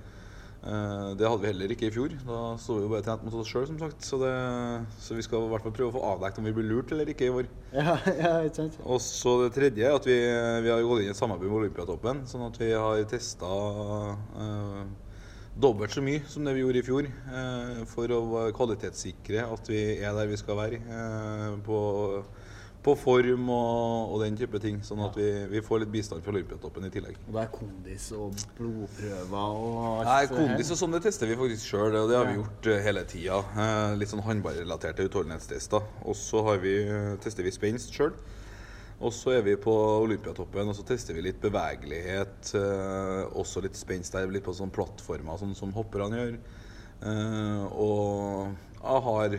Eh, 0.65 1.09
det 1.19 1.27
hadde 1.27 1.43
vi 1.43 1.49
heller 1.51 1.73
ikke 1.75 1.89
i 1.89 1.93
fjor. 1.93 2.15
Da 2.25 2.39
sto 2.61 2.79
vi 2.79 2.85
jo 2.87 2.91
bare 2.93 3.05
trent 3.05 3.25
mot 3.25 3.37
oss 3.37 3.51
sjøl, 3.51 3.67
som 3.69 3.77
sagt. 3.81 4.01
Så, 4.05 4.17
det, 4.23 4.33
så, 4.97 5.17
vi 5.17 5.25
skal 5.25 5.45
i 5.45 5.51
hvert 5.51 5.65
fall 5.67 5.75
prøve 5.77 5.91
å 5.91 5.95
få 5.99 6.05
avdekket 6.15 6.41
om 6.41 6.49
vi 6.49 6.55
blir 6.57 6.69
lurt 6.71 6.93
eller 6.95 7.11
ikke 7.11 7.29
i 7.29 7.33
vår. 7.35 7.49
Ja, 7.75 7.97
ja, 8.23 8.33
ikke 8.47 8.63
sant. 8.63 8.79
Og 8.83 9.01
så 9.03 9.37
det 9.43 9.53
tredje 9.57 9.85
er 9.85 9.97
at 9.99 10.09
vi, 10.09 10.17
vi 10.65 10.73
har 10.73 10.85
gått 10.89 11.03
inn 11.03 11.11
i 11.11 11.13
et 11.13 11.21
samarbeid 11.21 11.51
med 11.51 11.59
Olympiatoppen, 11.63 12.23
sånn 12.29 12.47
at 12.47 12.61
vi 12.61 12.71
har 12.73 13.03
testa 13.11 13.51
eh, 14.41 14.81
dobbelt 15.61 15.93
så 15.93 16.03
mye 16.03 16.23
som 16.27 16.47
det 16.47 16.55
vi 16.57 16.65
gjorde 16.65 16.81
i 16.81 16.87
fjor, 16.87 17.11
eh, 17.11 17.83
for 17.91 18.15
å 18.15 18.47
kvalitetssikre 18.57 19.45
at 19.45 19.69
vi 19.71 19.83
er 19.99 20.17
der 20.17 20.33
vi 20.33 20.41
skal 20.41 20.59
være 20.59 20.81
eh, 20.81 21.61
på 21.67 21.77
på 22.85 22.93
form 22.99 23.49
og, 23.49 24.13
og 24.13 24.21
den 24.21 24.37
type 24.37 24.59
ting. 24.61 24.77
Sånn 24.85 25.01
at 25.05 25.17
vi, 25.17 25.27
vi 25.49 25.61
får 25.65 25.83
litt 25.83 25.93
bistand 25.93 26.25
fra 26.25 26.33
Olympiatoppen 26.35 26.85
i 26.87 26.91
tillegg. 26.93 27.17
Og 27.25 27.33
det 27.35 27.43
er 27.45 27.51
kondis 27.53 28.07
og 28.15 28.37
blodprøver 28.59 29.59
og 29.65 30.05
Nei, 30.05 30.21
Kondis 30.29 30.71
og 30.75 30.79
sånn 30.81 30.95
det 30.95 31.01
tester 31.07 31.29
vi 31.29 31.37
faktisk 31.39 31.71
sjøl, 31.71 31.97
og 32.03 32.11
det 32.11 32.19
har 32.19 32.29
vi 32.29 32.37
gjort 32.37 32.69
eh, 32.71 32.81
hele 32.85 33.05
tida. 33.09 33.41
Eh, 33.65 33.95
litt 33.99 34.11
sånn 34.11 34.23
håndballrelaterte 34.25 35.07
utholdenhetstester. 35.09 35.87
Og 36.05 36.17
så 36.19 36.43
har 36.49 36.61
vi, 36.63 36.75
eh, 36.85 37.13
tester 37.23 37.47
vi 37.47 37.53
spenst 37.55 37.95
sjøl. 37.95 38.13
Og 39.03 39.11
så 39.11 39.33
er 39.35 39.41
vi 39.43 39.57
på 39.59 39.73
Olympiatoppen 40.05 40.69
og 40.71 40.77
så 40.77 40.85
tester 40.87 41.17
vi 41.17 41.25
litt 41.25 41.41
bevegelighet. 41.43 42.53
Også 43.35 43.59
litt 43.65 43.75
spenst 43.75 44.15
der, 44.15 44.29
litt 44.31 44.45
på 44.45 44.53
sånne 44.55 44.71
plattformer, 44.71 45.35
sånn 45.41 45.51
som 45.57 45.73
hopperne 45.75 46.21
gjør. 46.21 46.37
Og 47.75 48.53
jeg 48.79 49.03
har 49.09 49.35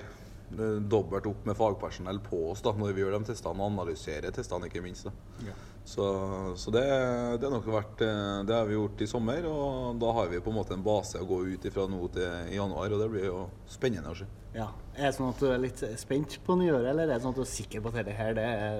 dobbelt 0.49 1.27
opp 1.27 1.47
med 1.49 1.57
fagpersonell 1.59 2.21
på 2.23 2.51
oss 2.53 2.63
da, 2.63 2.73
når 2.77 2.95
vi 2.95 3.03
gjør 3.03 3.17
de 3.19 3.33
testene, 3.33 3.59
og 3.59 3.73
analyserer 3.73 4.35
testene, 4.35 4.71
ikke 4.71 4.85
minst. 4.85 5.11
Ja. 5.47 5.57
Så, 5.87 6.05
så 6.59 6.73
det, 6.75 6.83
det 7.39 7.51
vært 7.63 8.01
eh, 8.03 8.41
Det 8.43 8.55
har 8.57 8.65
vi 8.67 8.75
gjort 8.75 9.03
i 9.05 9.07
sommer, 9.07 9.45
og 9.47 10.01
da 10.03 10.11
har 10.17 10.33
vi 10.33 10.41
på 10.43 10.51
en 10.51 10.59
måte 10.59 10.75
en 10.75 10.83
base 10.83 11.21
å 11.23 11.29
gå 11.29 11.45
ut 11.53 11.69
ifra 11.69 11.85
nå 11.87 12.01
til 12.15 12.51
januar, 12.57 12.91
og 12.91 13.05
det 13.05 13.07
blir 13.13 13.29
jo 13.29 13.45
spennende 13.71 14.11
å 14.11 14.19
se. 14.19 14.27
Ja. 14.57 14.67
Er 14.97 15.11
det 15.11 15.17
sånn 15.19 15.29
at 15.29 15.43
du 15.43 15.47
er 15.51 15.61
litt 15.61 15.83
spent 16.01 16.39
på 16.43 16.57
nyåret, 16.57 16.89
eller 16.89 17.05
er 17.05 17.13
det 17.13 17.21
sånn 17.23 17.35
at 17.35 17.39
du 17.39 17.45
er 17.45 17.51
sikker 17.53 17.83
på 17.85 17.93
at 17.93 17.99
dette 18.01 18.17
her, 18.17 18.35
det 18.35 18.45
er 18.49 18.79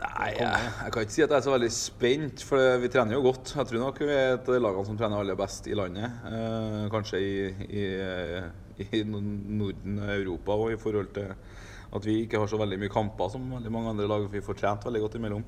Nei, 0.00 0.30
jeg, 0.32 0.48
jeg 0.48 0.94
kan 0.94 1.04
ikke 1.04 1.14
si 1.14 1.24
at 1.26 1.28
jeg 1.28 1.36
er 1.36 1.46
så 1.46 1.54
veldig 1.54 1.72
spent, 1.76 2.44
for 2.48 2.82
vi 2.82 2.90
trener 2.94 3.18
jo 3.18 3.24
godt. 3.28 3.52
Jeg 3.58 3.70
tror 3.70 3.84
nok 3.84 4.00
vi 4.02 4.10
er 4.14 4.34
et 4.38 4.48
av 4.48 4.56
de 4.56 4.62
lagene 4.64 4.88
som 4.88 4.98
trener 4.98 5.20
aller 5.20 5.38
best 5.38 5.68
i 5.68 5.76
landet. 5.76 6.18
Eh, 6.30 6.80
kanskje 6.94 7.20
i, 7.20 7.34
i, 7.68 7.84
i 8.80 9.04
Norden 9.06 10.00
og 10.00 10.14
Europa 10.16 10.58
òg, 10.58 10.74
i 10.74 10.80
forhold 10.80 11.12
til 11.16 11.34
at 11.94 12.06
vi 12.08 12.20
ikke 12.24 12.40
har 12.42 12.50
så 12.50 12.58
veldig 12.58 12.80
mye 12.82 12.92
kamper 12.92 13.30
som 13.30 13.46
veldig 13.54 13.70
mange 13.72 13.92
andre 13.92 14.08
lag. 14.10 14.26
Vi 14.32 14.42
får 14.42 14.58
trent 14.58 14.86
veldig 14.86 15.04
godt 15.04 15.18
imellom. 15.20 15.44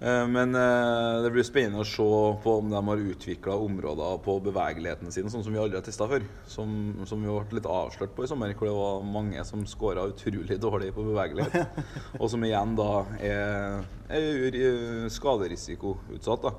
Eh, 0.00 0.26
Men 0.28 0.54
eh, 0.54 1.22
det 1.24 1.30
blir 1.32 1.46
spennende 1.46 1.82
å 1.82 1.88
se 1.88 2.06
på 2.44 2.56
om 2.60 2.70
de 2.70 2.80
har 2.88 3.04
utvikla 3.10 3.56
områder 3.66 4.18
på 4.24 4.36
bevegeligheten 4.48 5.12
sin, 5.14 5.30
sånn 5.32 5.44
som 5.46 5.54
vi 5.54 5.60
aldri 5.62 5.78
har 5.78 5.86
testa 5.86 6.08
før. 6.10 6.26
Som, 6.50 6.74
som 7.08 7.22
vi 7.22 7.30
ble 7.30 7.58
litt 7.58 7.70
avslørt 7.70 8.14
på 8.16 8.26
i 8.26 8.30
sommer, 8.30 8.54
hvor 8.58 8.70
det 8.70 8.76
var 8.76 9.06
mange 9.16 9.44
som 9.48 9.64
skåra 9.66 10.06
utrolig 10.10 10.58
dårlig 10.62 10.92
på 10.96 11.06
bevegelighet. 11.06 11.80
og 12.20 12.28
som 12.30 12.44
igjen 12.44 12.76
da 12.78 12.90
er, 13.18 13.80
er 14.20 14.60
eh, 14.60 15.08
skaderisikoutsatt. 15.14 16.50
da. 16.50 16.54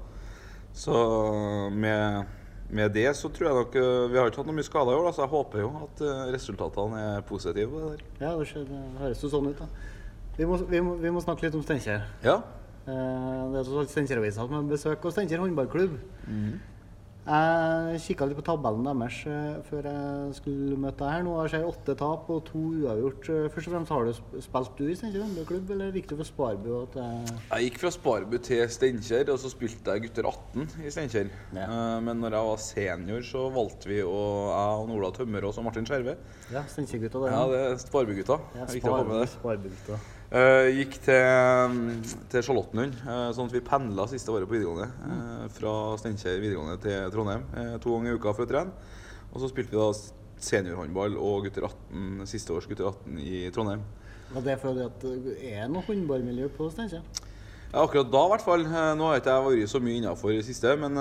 Så 0.75 0.95
med, 1.71 2.25
med 2.69 2.91
det 2.95 3.07
så 3.15 3.29
tror 3.29 3.47
jeg 3.49 3.55
nok 3.59 3.75
Vi 4.11 4.17
har 4.17 4.27
ikke 4.31 4.41
hatt 4.41 4.47
noe 4.49 4.55
mye 4.57 4.65
skader 4.67 4.91
i 4.91 4.97
år, 4.99 5.05
da, 5.05 5.11
så 5.13 5.21
jeg 5.25 5.31
håper 5.35 5.59
jo 5.61 5.69
at 5.85 6.01
eh, 6.01 6.21
resultatene 6.33 7.01
er 7.15 7.21
positive. 7.29 7.69
på 7.71 7.79
det 7.83 7.89
der. 7.91 8.05
Ja, 8.25 8.31
det, 8.39 8.47
skjer, 8.49 8.65
det 8.69 8.81
høres 8.99 9.21
jo 9.23 9.29
sånn 9.29 9.49
ut, 9.51 9.59
da. 9.59 9.67
Vi 10.37 10.45
må, 10.49 10.57
vi 10.67 10.81
må, 10.83 10.95
vi 10.99 11.11
må 11.15 11.21
snakke 11.23 11.45
litt 11.45 11.55
om 11.55 11.63
Steinkjer. 11.63 12.01
Ja. 12.25 12.39
Eh, 12.85 13.51
Det 13.53 13.61
er 13.61 13.85
Steinkjer-avisa 13.93 14.41
som 14.43 14.55
har 14.57 14.65
besøk 14.69 15.05
av 15.05 15.13
Steinkjer 15.15 15.39
håndballklubb. 15.45 15.99
Jeg 17.25 18.01
kikka 18.03 18.25
litt 18.29 18.37
på 18.37 18.43
tabellen 18.45 18.85
deres 18.85 19.15
eh, 19.25 19.55
før 19.65 19.87
jeg 19.89 20.33
skulle 20.37 20.75
møte 20.77 20.99
deg 21.01 21.09
her. 21.09 21.23
Nå 21.25 21.31
har 21.39 21.49
jeg 21.49 21.65
åtte 21.65 21.95
tap 21.97 22.27
og 22.29 22.43
to 22.45 22.61
uavgjort. 22.83 23.29
Eh, 23.33 23.47
Først 23.49 23.69
og 23.71 23.73
fremst, 23.73 23.93
Har 23.95 24.05
du 24.05 24.41
spilt 24.45 24.75
du 24.77 24.83
i 24.91 24.97
Steinkjer 24.99 25.23
håndballklubb, 25.25 25.71
eller 25.73 25.95
gikk 25.97 26.11
du 26.11 26.15
for 26.19 26.29
Sparbu? 26.29 26.69
til 26.93 27.01
Jeg 27.01 27.65
gikk 27.65 27.79
fra 27.81 27.91
Sparbu 27.95 28.37
til 28.45 28.61
Steinkjer, 28.69 29.31
og 29.33 29.41
så 29.41 29.49
spilte 29.49 29.95
jeg 29.95 30.05
gutter 30.05 30.29
18 30.29 30.85
i 30.85 30.93
Steinkjer. 30.93 31.31
Ja. 31.57 31.65
Eh, 31.65 31.99
Men 32.05 32.21
når 32.21 32.37
jeg 32.37 32.49
var 32.51 32.61
senior, 32.67 33.25
så 33.25 33.47
valgte 33.57 33.89
vi, 33.89 34.01
å 34.05 34.21
jeg 34.51 34.85
og 34.85 34.93
Ola 34.99 35.09
Tømmerås 35.17 35.57
og 35.57 35.65
Martin 35.65 35.89
Skjerve 35.89 36.17
Ja, 36.53 36.61
Steinkjer-gutta. 36.69 37.25
Ja, 37.33 37.41
det 37.49 37.63
er 37.71 37.81
Sparbu-gutta. 37.81 38.37
Ja, 38.53 38.69
det. 38.69 39.29
Sparbugutta. 39.33 39.97
Eh, 40.33 40.71
gikk 40.73 40.95
til, 41.05 41.89
til 42.33 42.43
Charlottenlund, 42.43 42.95
eh, 43.05 43.27
sånn 43.37 43.45
at 43.45 43.53
vi 43.53 43.61
pendla 43.61 44.07
siste 44.09 44.33
året 44.33 44.49
på 44.49 44.55
videregående. 44.57 44.87
eh, 45.05 45.43
Fra 45.53 45.73
Steinkjer 46.01 46.39
videregående 46.41 46.79
til 46.81 47.11
Trondheim 47.13 47.43
to 47.79 47.93
ganger 47.93 48.15
i 48.15 48.17
uka 48.17 48.33
for 48.33 48.47
å 48.47 48.49
trene. 48.49 48.73
Og 49.31 49.43
så 49.43 49.51
spilte 49.51 49.75
vi 49.75 49.77
da 49.77 49.91
seniorhåndball 50.41 51.15
og 51.21 51.45
gutter 51.45 51.67
18, 51.69 52.25
siste 52.25 52.55
års 52.55 52.65
gutter 52.65 52.89
18 52.89 53.21
i 53.21 53.45
Trondheim. 53.53 53.85
Var 54.33 54.41
det 54.47 54.57
fordi 54.63 54.83
at 54.87 55.05
det 55.05 55.37
er 55.53 55.69
noe 55.69 55.85
håndballmiljø 55.85 56.49
på 56.57 56.71
Steinkjer? 56.73 57.05
Ja, 57.69 57.83
akkurat 57.83 58.09
da 58.09 58.25
i 58.25 58.33
hvert 58.33 58.45
fall. 58.45 58.65
Nå 58.97 59.07
har 59.09 59.19
ikke 59.19 59.33
jeg 59.35 59.45
vært 59.45 59.71
så 59.75 59.81
mye 59.83 59.99
innafor 59.99 60.33
i 60.33 60.39
det 60.39 60.47
siste, 60.47 60.73
men 60.79 60.95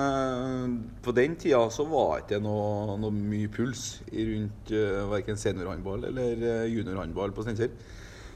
på 1.05 1.15
den 1.17 1.37
tida 1.41 1.65
så 1.73 1.87
var 1.89 2.21
ikke 2.21 2.37
det 2.37 2.45
noe, 2.45 2.97
noe 3.01 3.15
mye 3.15 3.49
puls 3.49 4.03
rundt 4.11 4.73
verken 5.15 5.39
seniorhåndball 5.39 6.11
eller 6.11 6.67
juniorhåndball 6.69 7.33
på 7.33 7.47
Steinkjer. 7.47 7.71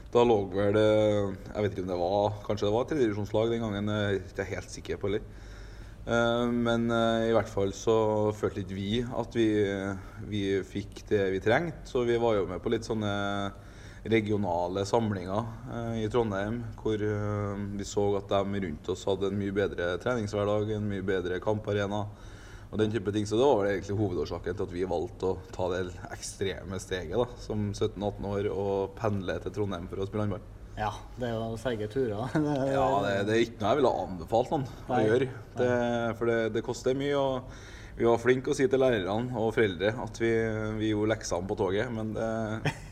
Da 0.09 0.23
lå 0.25 0.39
vel 0.49 0.77
eh, 0.79 1.35
Jeg 1.53 1.63
vet 1.63 1.75
ikke 1.75 1.83
om 1.85 1.91
det 1.91 1.99
var 1.99 2.39
Kanskje 2.47 2.65
det 2.65 2.73
var 2.73 2.87
tredjedivisjonslag 2.89 3.51
den 3.53 3.61
gangen, 3.61 3.91
jeg 3.93 4.17
er 4.17 4.23
ikke 4.23 4.47
helt 4.55 4.73
sikker 4.73 4.97
på 4.97 5.09
heller. 5.09 5.25
Eh, 6.09 6.45
Men 6.49 6.87
eh, 6.89 7.27
i 7.29 7.35
hvert 7.35 7.51
fall 7.51 7.73
så 7.77 7.97
følte 8.33 8.63
ikke 8.63 8.77
vi 8.77 9.03
at 9.05 9.37
vi, 9.37 9.49
vi 10.31 10.43
fikk 10.65 11.03
det 11.11 11.27
vi 11.35 11.43
trengte. 11.45 11.85
Så 11.91 12.01
vi 12.09 12.17
var 12.21 12.39
jo 12.39 12.47
med 12.49 12.63
på 12.63 12.73
litt 12.73 12.87
sånne 12.89 13.11
regionale 14.09 14.85
samlinger 14.89 15.45
eh, 15.75 16.01
i 16.01 16.09
Trondheim, 16.09 16.63
hvor 16.81 16.97
eh, 17.05 17.63
vi 17.77 17.85
så 17.85 18.07
at 18.17 18.33
de 18.33 18.63
rundt 18.65 18.89
oss 18.89 19.05
hadde 19.05 19.29
en 19.29 19.37
mye 19.37 19.53
bedre 19.53 19.91
treningshverdag, 20.01 20.73
en 20.73 20.89
mye 20.89 21.05
bedre 21.05 21.37
kamparena 21.43 22.05
og 22.69 22.77
den 22.81 22.93
type 22.93 23.13
ting. 23.15 23.25
Så 23.27 23.39
det 23.39 23.47
var 23.47 23.63
vel 23.63 23.71
egentlig 23.73 23.97
hovedårsaken 23.99 24.59
til 24.59 24.67
at 24.67 24.75
vi 24.75 24.85
valgte 24.89 25.31
å 25.31 25.39
ta 25.55 25.69
det 25.73 25.81
ekstreme 26.13 26.79
steget 26.81 27.17
da, 27.17 27.27
som 27.41 27.69
17-18 27.73 28.29
år 28.33 28.51
og 28.53 28.95
pendle 28.99 29.39
til 29.43 29.55
Trondheim 29.55 29.89
for 29.89 30.03
å 30.03 30.09
spille 30.09 30.27
håndball. 30.27 30.45
Ja, 30.79 30.93
det 31.19 31.27
er 31.27 31.33
jo 31.35 31.57
seige 31.59 31.89
turer. 31.91 32.29
Ja, 32.71 32.85
det, 33.03 33.15
det 33.27 33.35
er 33.35 33.41
ikke 33.43 33.59
noe 33.59 33.73
jeg 33.73 33.81
ville 33.81 33.97
anbefalt 34.05 34.53
noen 34.53 34.69
Nei. 34.87 35.01
å 35.01 35.09
gjøre. 35.09 35.27
Det, 35.59 35.73
for 36.21 36.31
det, 36.31 36.39
det 36.55 36.65
koster 36.65 36.95
mye. 36.97 37.19
og 37.19 37.67
vi 37.99 38.05
var 38.07 38.21
flinke 38.21 38.53
å 38.53 38.55
si 38.55 38.63
til 38.71 38.79
lærerne 38.79 39.35
og 39.35 39.49
foreldre 39.51 39.89
at 40.05 40.19
vi, 40.21 40.29
vi 40.79 40.93
gjorde 40.93 41.11
leksene 41.11 41.49
på 41.49 41.57
toget, 41.59 41.89
men 41.91 42.13
det, 42.15 42.27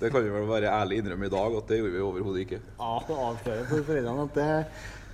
det 0.02 0.10
kan 0.12 0.26
vi 0.26 0.34
vel 0.34 0.50
være 0.50 0.74
ærlig 0.82 0.98
innrømme 1.00 1.30
i 1.30 1.32
dag 1.32 1.56
at 1.62 1.72
det 1.72 1.78
gjorde 1.80 1.94
vi 1.94 2.02
overhodet 2.04 2.42
ikke. 2.44 2.60
Ja, 2.74 2.90
det 3.08 3.20
avslører 3.30 3.70
for 3.70 3.88
foreldrene 3.88 4.26
at 4.28 4.36
det, 4.36 4.50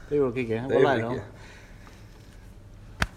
det 0.10 0.17
gjorde 0.17 0.34
dere 0.39 0.48
ikke. 0.48 0.63
Det 0.72 0.79
gjorde 0.82 0.96
ikke. 1.12 1.42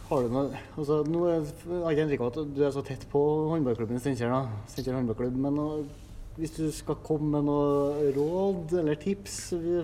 Har 0.07 0.23
du 0.23 0.31
noe 0.31 0.51
altså, 0.79 1.01
Nå 1.09 1.23
er- 1.31 1.47
jeg 1.91 2.05
inntrykk 2.05 2.21
av 2.23 2.29
at 2.33 2.51
du 2.55 2.61
er 2.65 2.75
så 2.75 2.83
tett 2.87 3.07
på 3.11 3.23
håndballklubben 3.51 3.99
Steinkjer. 3.99 4.35
Steinkjer 4.71 4.95
håndballklubb. 4.95 5.35
Men 5.35 5.89
hvis 6.37 6.53
du 6.55 6.67
skal 6.71 6.99
komme 7.03 7.33
med 7.33 7.49
noe 7.49 8.13
råd 8.15 8.75
eller 8.83 8.99
tips 9.01 9.39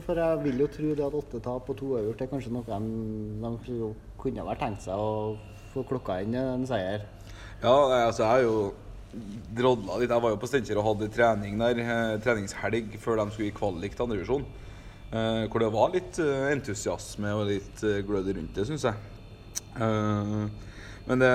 For 0.04 0.20
jeg 0.20 0.42
vil 0.44 0.62
jo 0.62 0.68
tro 0.68 0.94
det 0.94 1.06
at 1.06 1.16
åtte 1.22 1.40
tap 1.42 1.70
og 1.72 1.78
to 1.78 1.94
uavgjort 1.94 2.22
er 2.22 2.30
kanskje 2.30 2.52
noe 2.54 2.66
de, 2.68 2.78
de 3.42 3.90
kunne 4.20 4.46
vært 4.46 4.62
tenkt 4.62 4.84
seg 4.84 4.94
å 4.94 5.34
få 5.72 5.82
klokka 5.88 6.20
inn 6.22 6.36
en 6.36 6.66
seier. 6.68 7.06
Ja, 7.62 7.72
altså 8.06 8.22
jeg 8.22 8.30
har 8.30 8.42
jo 8.44 8.56
drodla 9.56 9.96
litt. 9.98 10.12
Jeg 10.12 10.22
var 10.22 10.34
jo 10.34 10.40
på 10.40 10.50
Steinkjer 10.50 10.78
og 10.78 10.86
hadde 10.90 11.08
trening 11.12 11.56
der, 11.58 11.80
eh, 11.82 12.18
treningshelg 12.22 12.94
før 13.00 13.18
de 13.22 13.32
skulle 13.32 13.48
i 13.48 13.56
kvalik 13.56 13.96
til 13.96 14.04
andredivisjon. 14.06 14.44
Eh, 15.12 15.46
hvor 15.48 15.60
det 15.64 15.72
var 15.72 15.90
litt 15.96 16.20
eh, 16.22 16.52
entusiasme 16.52 17.32
og 17.36 17.48
litt 17.50 17.82
eh, 17.84 17.98
glød 18.06 18.30
rundt 18.36 18.54
det, 18.54 18.68
syns 18.68 18.86
jeg. 18.86 18.94
Eh, 19.80 20.44
men 21.02 21.18
det, 21.18 21.32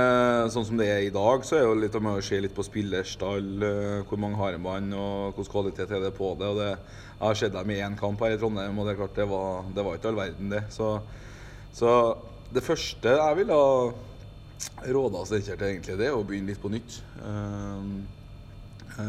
sånn 0.54 0.66
som 0.70 0.80
det 0.80 0.88
er 0.88 1.02
i 1.04 1.14
dag, 1.14 1.44
så 1.44 1.58
er 1.58 1.66
jo 1.66 1.76
litt 1.76 1.96
om 2.00 2.08
å 2.14 2.20
se 2.24 2.40
litt 2.40 2.56
på 2.56 2.64
spillerstall, 2.64 3.48
eh, 3.68 3.98
hvor 4.08 4.22
mange 4.22 4.40
har 4.40 4.56
man, 4.64 4.88
og 4.96 5.36
hvilken 5.36 5.52
kvalitet 5.52 5.92
er 5.92 6.06
det 6.06 6.14
på 6.16 6.32
det. 6.40 6.52
Og 6.54 6.62
det 6.62 6.70
jeg 6.72 7.26
har 7.26 7.40
sett 7.40 7.56
dem 7.56 7.72
i 7.74 7.80
én 7.82 7.98
kamp 8.00 8.22
her 8.22 8.36
i 8.36 8.40
Trondheim, 8.40 8.78
og 8.78 8.88
det 8.88 8.94
er 8.94 9.00
klart 9.02 9.18
det 9.18 9.28
var, 9.28 9.66
det 9.74 9.86
var 9.86 9.98
ikke 9.98 10.12
all 10.12 10.20
verden, 10.22 10.52
det. 10.54 10.64
Så, 10.72 10.92
så 11.76 11.92
det 12.54 12.64
første 12.64 13.16
jeg 13.18 13.40
ville 13.42 13.58
ha 13.58 13.72
råda 14.94 15.24
Steinkjer 15.26 15.58
til 15.58 15.72
egentlig 15.72 15.98
det, 16.00 16.12
å 16.14 16.24
begynne 16.28 16.54
litt 16.54 16.62
på 16.62 16.72
nytt. 16.72 17.02
Eh, 17.26 17.90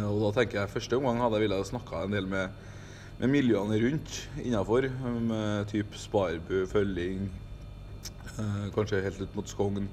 og 0.04 0.18
da 0.20 0.32
tenker 0.36 0.62
jeg 0.62 0.72
første 0.72 0.98
omgang 0.98 1.22
hadde 1.22 1.38
jeg 1.38 1.46
ville 1.46 1.60
snakka 1.64 2.02
en 2.04 2.16
del 2.16 2.26
med, 2.28 2.56
med 3.20 3.30
miljøene 3.32 3.78
rundt 3.84 4.18
innafor. 4.42 4.88
Med 5.28 5.68
type 5.70 5.96
Sparbu, 5.96 6.64
Følling, 6.68 7.28
kanskje 8.74 9.02
helt 9.04 9.20
ut 9.20 9.34
mot 9.36 9.48
Skogn. 9.48 9.88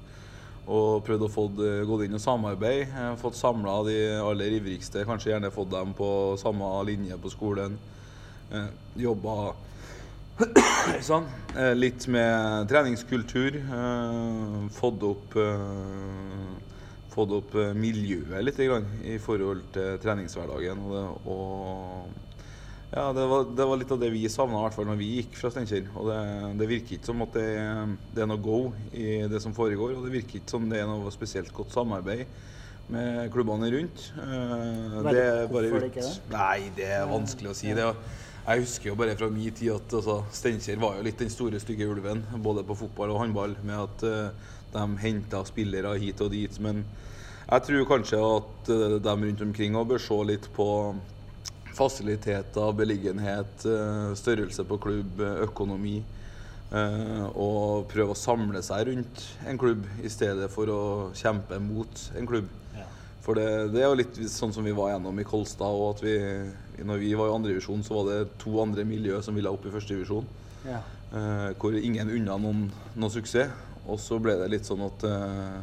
Og 0.66 1.04
prøvd 1.06 1.22
å 1.22 1.30
få 1.30 1.44
gått 1.86 2.06
inn 2.08 2.16
og 2.18 2.22
samarbeid. 2.22 2.88
eh, 2.90 3.12
Fått 3.20 3.36
samla 3.38 3.76
de 3.86 3.98
aller 4.18 4.56
ivrigste. 4.58 5.04
Kanskje 5.06 5.30
gjerne 5.34 5.52
fått 5.54 5.70
dem 5.70 5.92
på 5.94 6.08
samme 6.40 6.70
linje 6.88 7.18
på 7.22 7.30
skolen. 7.30 7.78
Eh, 8.52 8.66
Jobba 8.98 9.54
sånn. 11.06 11.26
Eh, 11.56 11.72
Litt 11.78 12.08
med 12.08 12.66
treningskultur. 12.68 13.56
eh, 13.62 14.68
Fått 14.74 15.02
opp 15.06 15.36
eh, 15.36 16.56
Fått 17.14 17.30
opp 17.32 17.54
eh, 17.56 17.70
miljøet 17.72 18.42
litt 18.44 18.58
i 18.60 19.16
forhold 19.22 19.62
til 19.72 19.96
treningshverdagen. 20.02 20.82
Og 21.24 22.25
ja, 22.96 23.12
det 23.12 23.24
var, 23.28 23.46
det 23.52 23.64
var 23.68 23.76
litt 23.76 23.90
av 23.92 23.98
det 24.00 24.08
vi 24.14 24.22
savna, 24.32 24.56
i 24.56 24.64
hvert 24.64 24.76
fall 24.78 24.86
når 24.88 24.96
vi 24.96 25.12
gikk 25.18 25.34
fra 25.36 25.50
Steinkjer. 25.52 25.90
Og 26.00 26.06
det, 26.08 26.20
det 26.62 26.68
virker 26.70 26.96
ikke 26.96 27.10
som 27.10 27.24
at 27.26 27.34
det, 27.36 27.48
det 28.16 28.22
er 28.24 28.28
noe 28.30 28.40
go 28.40 28.60
i 28.96 29.18
det 29.28 29.40
som 29.44 29.52
foregår. 29.56 29.98
Og 29.98 30.06
det 30.06 30.14
virker 30.14 30.40
ikke 30.40 30.54
som 30.54 30.64
det 30.70 30.80
er 30.80 30.88
noe 30.88 31.12
spesielt 31.12 31.52
godt 31.52 31.76
samarbeid 31.76 32.24
med 32.88 33.26
klubbene 33.34 33.68
rundt. 33.74 34.06
Eh, 34.22 34.94
det 35.10 35.24
er 35.24 35.50
bare 35.50 35.72
ut? 35.74 35.98
Nei, 36.32 36.70
det 36.76 36.86
er 36.96 37.04
vanskelig 37.10 37.50
å 37.50 37.56
si. 37.58 37.74
Det, 37.76 37.88
Jeg 38.46 38.62
husker 38.62 38.88
jo 38.92 38.98
bare 38.98 39.16
fra 39.18 39.28
min 39.34 39.52
tid 39.58 39.74
at 39.74 39.96
altså, 39.98 40.20
Steinkjer 40.38 40.78
var 40.80 40.96
jo 40.96 41.04
litt 41.04 41.18
den 41.20 41.32
store, 41.34 41.60
stygge 41.60 41.88
ulven. 41.90 42.22
Både 42.44 42.64
på 42.64 42.78
fotball 42.78 43.12
og 43.12 43.20
håndball. 43.24 43.58
Med 43.66 43.76
at 43.76 44.06
uh, 44.06 44.54
de 44.72 44.86
henta 45.02 45.42
spillere 45.44 45.96
hit 46.00 46.22
og 46.24 46.32
dit. 46.32 46.60
Men 46.62 46.84
jeg 47.50 47.66
tror 47.68 47.90
kanskje 47.90 48.22
at 48.22 48.72
uh, 48.72 48.96
de 49.02 49.16
rundt 49.26 49.44
omkring 49.50 49.76
bør 49.84 50.00
se 50.00 50.20
litt 50.30 50.48
på 50.56 50.70
fasiliteter, 51.76 52.76
beliggenhet, 52.76 53.66
uh, 53.68 54.12
størrelse 54.18 54.66
på 54.68 54.80
klubb, 54.88 55.24
økonomi. 55.48 56.02
og 56.66 57.84
prøve 57.86 58.10
å 58.10 58.18
samle 58.18 58.58
seg 58.66 58.88
rundt 58.88 59.20
en 59.46 59.56
klubb 59.56 59.84
i 60.02 60.10
stedet 60.10 60.48
for 60.50 60.66
å 60.66 60.80
kjempe 61.14 61.60
mot 61.62 62.00
en 62.18 62.26
klubb. 62.26 62.48
For 63.22 63.38
det, 63.38 63.70
det, 63.74 63.84
er 63.84 63.88
jo 63.90 63.98
litt 63.98 64.18
sånn 64.30 64.52
som 64.54 64.66
vi 64.66 64.74
var 64.74 64.92
gjennom 64.92 65.18
i 65.18 65.24
Kolstad. 65.26 65.66
og 65.66 65.96
at 65.96 66.02
vi, 66.02 66.16
når 66.86 67.00
vi 67.02 67.14
var 67.18 67.30
i 67.30 67.36
andredivisjon, 67.36 67.82
så 67.86 67.96
var 68.00 68.10
det 68.10 68.34
to 68.42 68.52
andre 68.62 68.84
miljø 68.86 69.18
som 69.22 69.34
ville 69.34 69.50
opp 69.50 69.66
i 69.66 69.72
førstedivisjon. 69.72 70.28
Ja. 70.66 70.82
Eh, 71.14 71.50
hvor 71.58 71.74
ingen 71.78 72.10
unna 72.10 72.36
noen, 72.38 72.68
noen, 72.94 73.12
suksess. 73.14 73.50
Og 73.86 73.98
så 74.02 74.18
ble 74.22 74.34
det 74.40 74.48
litt 74.50 74.66
sånn 74.66 74.82
at 74.82 75.04
eh, 75.06 75.58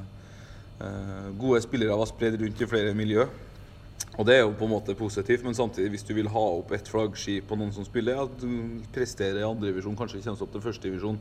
eh, 0.84 1.26
gode 1.40 1.60
spillere 1.64 1.98
var 2.00 2.08
spredd 2.08 2.38
rundt 2.40 2.64
i 2.64 2.70
flere 2.70 2.94
miljø. 2.96 3.26
Og 4.14 4.28
det 4.28 4.36
er 4.36 4.44
jo 4.44 4.54
på 4.58 4.68
en 4.68 4.76
måte 4.76 4.94
positivt, 4.98 5.42
men 5.46 5.56
samtidig, 5.58 5.96
hvis 5.96 6.06
du 6.06 6.14
vil 6.14 6.30
ha 6.30 6.44
opp 6.60 6.72
et 6.76 6.90
flaggskip 6.90 7.50
og 7.50 7.60
noen 7.60 7.74
som 7.74 7.86
spiller, 7.88 8.20
at 8.22 8.36
du 8.42 8.84
presterer 8.94 9.42
i 9.42 9.48
andredivisjon, 9.48 9.98
kanskje 9.98 10.22
kommer 10.22 10.46
opp 10.46 10.54
til 10.54 10.66
førstedivisjon 10.68 11.20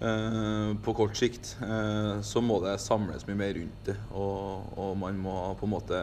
Eh, 0.00 0.76
på 0.82 0.92
kort 0.92 1.16
sikt, 1.16 1.54
eh, 1.62 2.20
så 2.26 2.42
må 2.42 2.58
det 2.64 2.80
samles 2.82 3.24
mye 3.28 3.38
mer 3.38 3.54
rundt 3.54 3.86
det. 3.86 3.96
Og, 4.10 4.72
og, 4.74 4.96
man 4.98 5.20
må 5.22 5.36
på 5.60 5.68
en 5.68 5.74
måte 5.76 6.00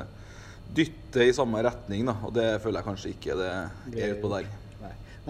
dytte 0.72 1.28
i 1.28 1.36
samme 1.36 1.60
retning, 1.66 2.08
da. 2.08 2.16
Og 2.24 2.34
det 2.36 2.48
føler 2.64 2.80
jeg 2.80 2.88
kanskje 2.88 3.12
ikke 3.12 3.38
det 3.42 3.52
er 3.52 4.16
utpå 4.16 4.32
der. 4.32 4.48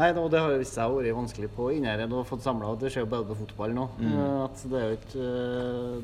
Nei, 0.02 0.10
og 0.18 0.32
det 0.34 0.40
har 0.42 0.56
vist 0.58 0.74
seg 0.74 0.90
å 0.90 0.98
være 0.98 1.14
vanskelig 1.14 1.48
på 1.54 1.68
Innherred 1.76 2.14
å 2.16 2.24
få 2.26 2.40
samla. 2.42 2.72
Det 2.82 2.90
skjer 2.90 3.04
jo 3.04 3.10
bare 3.12 3.28
på 3.28 3.38
fotball 3.44 3.76
nå. 3.78 3.84
Mm. 4.00 4.14
Eh, 4.16 4.38
at 4.48 4.64
det 4.72 4.80
er 4.80 4.88
jo 4.88 4.96
ikke 4.98 5.26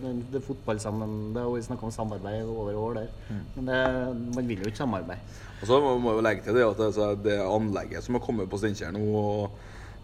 det, 0.04 0.12
det 0.34 0.38
er 0.38 0.46
fotball 0.46 0.82
sammen 0.84 1.16
Det 1.34 1.42
er 1.42 1.48
vært 1.56 1.66
snakk 1.66 1.86
om 1.88 1.94
samarbeid 1.96 2.52
over 2.52 2.78
år 2.78 3.00
der. 3.00 3.08
Mm. 3.32 3.42
Men 3.56 3.72
det, 3.72 3.80
man 4.36 4.52
vil 4.52 4.62
jo 4.62 4.70
ikke 4.70 4.84
samarbeide. 4.84 5.40
Og 5.58 5.72
så 5.72 5.80
må 5.82 6.14
vi 6.20 6.28
legge 6.28 6.46
til 6.46 6.60
det 6.60 6.68
at 6.68 6.84
det, 6.84 6.92
er 7.08 7.24
det 7.26 7.40
anlegget 7.42 8.06
som 8.06 8.20
har 8.20 8.26
kommet 8.28 8.52
på 8.52 8.62
Steinkjer 8.62 8.94
nå 8.94 9.02
og 9.18 9.58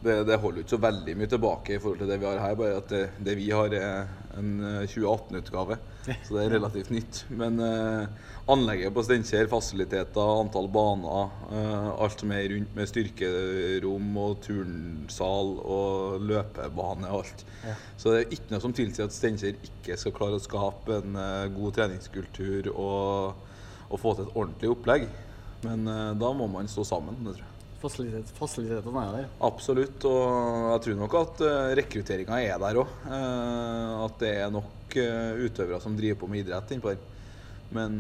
det, 0.04 0.18
det, 0.28 0.40
holder 0.42 0.64
ikke 0.64 0.76
så 0.76 0.82
veldig 0.84 1.16
mye 1.20 1.32
tilbake 1.32 1.76
i 1.76 1.80
forhold 1.82 2.04
til 2.04 2.12
det 2.12 2.20
vi 2.22 2.30
har 2.30 2.42
her. 2.44 2.60
Bare 2.60 2.78
at 2.82 2.92
det, 2.92 3.04
det 3.24 3.38
vi 3.40 3.50
har, 3.54 3.74
er 3.78 4.12
en 4.38 4.54
2018-utgave, 4.90 5.78
eh, 6.08 6.22
så 6.26 6.38
det 6.38 6.46
er 6.46 6.56
relativt 6.58 6.94
nytt. 6.94 7.24
Men 7.32 7.60
eh, 7.64 8.32
anlegget 8.52 8.92
på 8.94 9.04
Steinkjer, 9.06 9.48
fasiliteter, 9.48 10.32
antall 10.42 10.68
baner, 10.74 11.32
eh, 11.56 11.90
alt 12.04 12.20
som 12.20 12.34
er 12.36 12.50
rundt 12.52 12.74
med 12.76 12.90
styrkerom 12.90 14.10
og 14.20 14.42
turnsal 14.44 15.54
og 15.64 16.26
løpebane 16.28 17.08
og 17.08 17.24
alt. 17.24 17.46
Ja. 17.64 17.78
Så 17.96 18.12
det 18.12 18.24
er 18.24 18.36
ikke 18.36 18.52
noe 18.52 18.66
som 18.66 18.76
tilsier 18.76 19.08
at 19.08 19.16
Steinkjer 19.16 19.56
ikke 19.70 19.98
skal 20.00 20.16
klare 20.18 20.42
å 20.42 20.44
skape 20.44 21.00
en 21.00 21.16
eh, 21.20 21.48
god 21.56 21.80
treningskultur 21.80 22.74
og, 22.74 23.48
og, 23.88 23.98
få 24.02 24.18
til 24.18 24.28
et 24.28 24.36
ordentlig 24.36 24.74
opplegg. 24.76 25.08
Men 25.64 25.88
eh, 25.88 26.12
da 26.20 26.36
må 26.36 26.50
man 26.52 26.68
stå 26.72 26.84
sammen, 26.92 27.24
det 27.24 27.38
tror 27.38 27.46
jeg. 27.46 27.53
Fasilitet, 27.84 28.30
fasilitetene 28.38 29.02
er 29.02 29.16
der? 29.18 29.32
Absolutt. 29.44 30.06
Og 30.08 30.68
jeg 30.72 30.84
tror 30.86 31.00
nok 31.02 31.16
at 31.20 31.42
eh, 31.44 31.72
rekrutteringa 31.82 32.38
er 32.40 32.62
der 32.62 32.80
òg. 32.80 32.94
Eh, 33.12 33.90
at 34.06 34.22
det 34.22 34.30
er 34.40 34.54
nok 34.54 34.96
uh, 34.96 35.42
utøvere 35.44 35.80
som 35.84 35.98
driver 35.98 36.22
på 36.22 36.30
med 36.32 36.46
idrett 36.46 36.72
innpå 36.72 36.94
her. 36.94 37.02
Men 37.74 37.96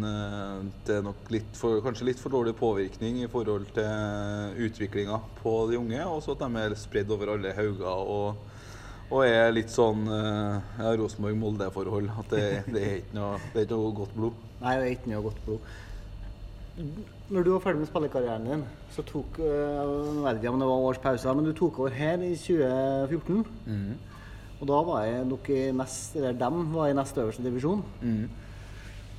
det 0.85 0.99
er 0.99 1.01
nok 1.01 1.31
litt 1.33 1.55
for, 1.57 1.79
kanskje 1.81 2.05
litt 2.05 2.19
for 2.21 2.29
dårlig 2.29 2.51
påvirkning 2.59 3.23
i 3.23 3.29
forhold 3.31 3.71
til 3.73 4.59
utviklinga 4.67 5.17
på 5.39 5.53
de 5.71 5.79
unge. 5.79 6.03
Og 6.05 6.19
så 6.21 6.35
at 6.35 6.43
de 6.43 6.61
er 6.61 6.75
spredd 6.77 7.09
over 7.15 7.31
alle 7.33 7.55
hauger 7.57 8.11
og, 8.13 8.59
og 9.07 9.23
er 9.25 9.49
litt 9.55 9.73
sånn 9.73 10.05
ja, 10.05 10.91
Rosenborg-Molde-forhold. 11.01 12.11
At 12.21 12.35
det, 12.35 12.45
det, 12.75 12.83
er 12.85 13.17
noe, 13.17 13.41
det 13.55 13.63
er 13.63 13.65
ikke 13.65 13.81
noe 13.81 13.97
godt 14.03 14.13
blod. 14.19 14.45
Nei, 14.61 14.75
det 14.77 14.85
er 14.85 14.93
ikke 14.93 15.15
noe 15.15 15.25
godt 15.25 15.41
blod. 15.47 15.73
Når 16.73 17.45
du 17.45 17.51
var 17.53 17.61
ferdig 17.61 17.83
med 17.83 17.89
spillekarrieren 17.89 18.47
din, 18.47 18.63
så 18.93 19.03
tok 19.05 19.37
eh, 19.45 19.49
jeg 19.77 20.23
vet 20.23 20.39
ikke 20.39 20.53
om 20.53 20.63
det 20.63 20.69
var 20.69 20.85
års 20.87 21.01
pause, 21.03 21.35
men 21.37 21.45
du 21.45 21.51
tok 21.53 21.79
over 21.83 21.93
her 21.93 22.23
i 22.25 22.31
2014. 22.33 23.43
Mm. 23.67 23.91
Og 24.59 24.69
da 24.71 24.79
var 24.87 25.03
jeg 25.05 25.27
nok 25.29 25.49
i 25.53 25.59
nest, 25.75 26.15
eller 26.17 26.39
dem 26.39 26.63
var 26.73 26.89
i 26.89 26.95
nest 26.97 27.19
øverste 27.21 27.45
divisjon. 27.45 27.83
Mm. 28.01 28.23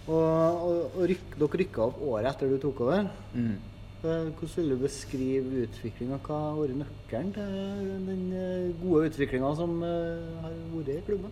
Og, 0.09 0.17
og, 0.17 0.81
og 0.97 1.07
ryk, 1.09 1.38
dere 1.38 1.61
rykka 1.62 1.87
opp 1.87 2.03
året 2.03 2.31
etter 2.33 2.51
du 2.51 2.59
tok 2.62 2.83
over. 2.88 3.07
Mm. 3.37 3.55
Eh, 4.05 4.11
hvordan 4.37 4.57
vil 4.57 4.71
du 4.71 4.81
beskrive 4.83 5.62
utviklinga? 5.64 6.19
Hva 6.27 6.37
har 6.37 6.57
vært 6.59 6.77
nøkkelen 6.77 7.31
til 7.33 7.93
den 8.05 8.25
eh, 8.37 8.73
gode 8.83 9.07
utviklinga 9.09 9.53
som 9.57 9.79
eh, 9.81 10.27
har 10.43 10.57
vært 10.75 10.90
i 10.93 10.97
klubben? 11.07 11.31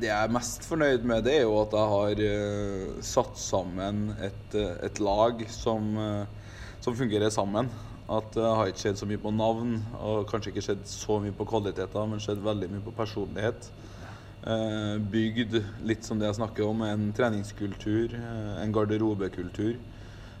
Det 0.00 0.08
jeg 0.08 0.16
er 0.16 0.32
mest 0.32 0.64
fornøyd 0.64 1.04
med, 1.04 1.26
det 1.26 1.34
er 1.36 1.42
jo 1.44 1.58
at 1.60 1.76
jeg 1.76 1.90
har 1.92 2.22
satt 3.04 3.36
sammen 3.36 4.14
et, 4.24 4.56
et 4.56 5.00
lag 5.04 5.42
som, 5.52 5.90
som, 6.80 6.96
fungerer 6.96 7.28
sammen. 7.34 7.68
At 8.08 8.30
det 8.32 8.46
har 8.46 8.70
ikke 8.70 8.84
skjedd 8.86 9.02
så 9.02 9.08
mye 9.10 9.20
på 9.20 9.34
navn, 9.34 9.74
og 10.00 10.24
kanskje 10.30 10.54
ikke 10.54 10.64
skjedd 10.70 10.86
så 10.88 11.18
mye 11.20 11.36
på 11.36 11.48
kvaliteter, 11.50 12.08
men 12.08 12.22
skjedd 12.22 12.40
veldig 12.40 12.70
mye 12.72 12.84
på 12.86 12.94
personlighet. 12.96 13.68
Bygd 15.12 15.58
litt 15.84 16.06
som 16.06 16.16
det 16.22 16.30
jeg 16.30 16.38
snakker 16.38 16.64
om, 16.64 16.86
en 16.86 17.10
treningskultur, 17.18 18.16
en 18.62 18.72
garderobekultur 18.72 19.74